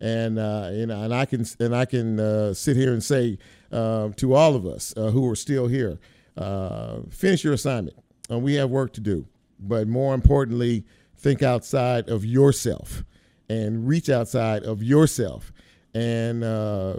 [0.00, 3.38] And uh, and I can and I can uh, sit here and say
[3.70, 6.00] uh, to all of us uh, who are still here,
[6.36, 7.96] uh, finish your assignment.
[8.30, 9.26] Uh, we have work to do,
[9.60, 10.84] but more importantly,
[11.16, 13.04] think outside of yourself
[13.48, 15.52] and reach outside of yourself
[15.94, 16.96] and uh,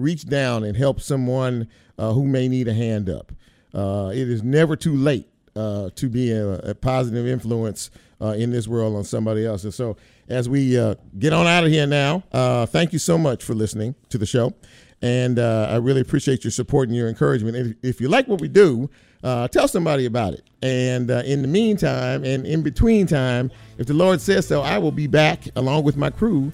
[0.00, 1.68] reach down and help someone
[1.98, 3.32] uh, who may need a hand up.
[3.74, 7.90] Uh, it is never too late uh, to be a, a positive influence
[8.20, 9.64] uh, in this world on somebody else.
[9.64, 9.96] And so,
[10.28, 13.54] as we uh, get on out of here now, uh, thank you so much for
[13.54, 14.54] listening to the show.
[15.00, 17.56] And I really appreciate your support and your encouragement.
[17.56, 18.90] If, if you like what we do,
[19.22, 20.42] tell somebody about it.
[20.60, 24.90] And in the meantime, and in between time, if the Lord says so, I will
[24.90, 26.52] be back along with my crew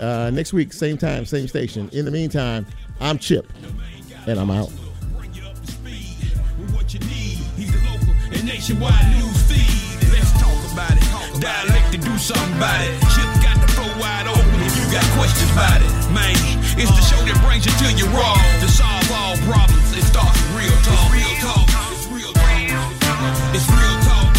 [0.00, 1.90] uh, next week, same time, same station.
[1.92, 2.66] In the meantime,
[3.00, 3.46] I'm Chip,
[4.26, 4.70] and I'm out.
[11.40, 12.92] Dialect to do something about it.
[13.12, 15.88] Chip got the flow wide open if you got questions about it.
[16.12, 16.36] Man,
[16.76, 18.36] it's the show that brings you to your raw.
[18.60, 21.12] To solve all problems, it starts real talk.
[21.12, 21.68] It's real talk.
[21.92, 23.54] It's real talk.
[23.54, 24.29] It's real talk.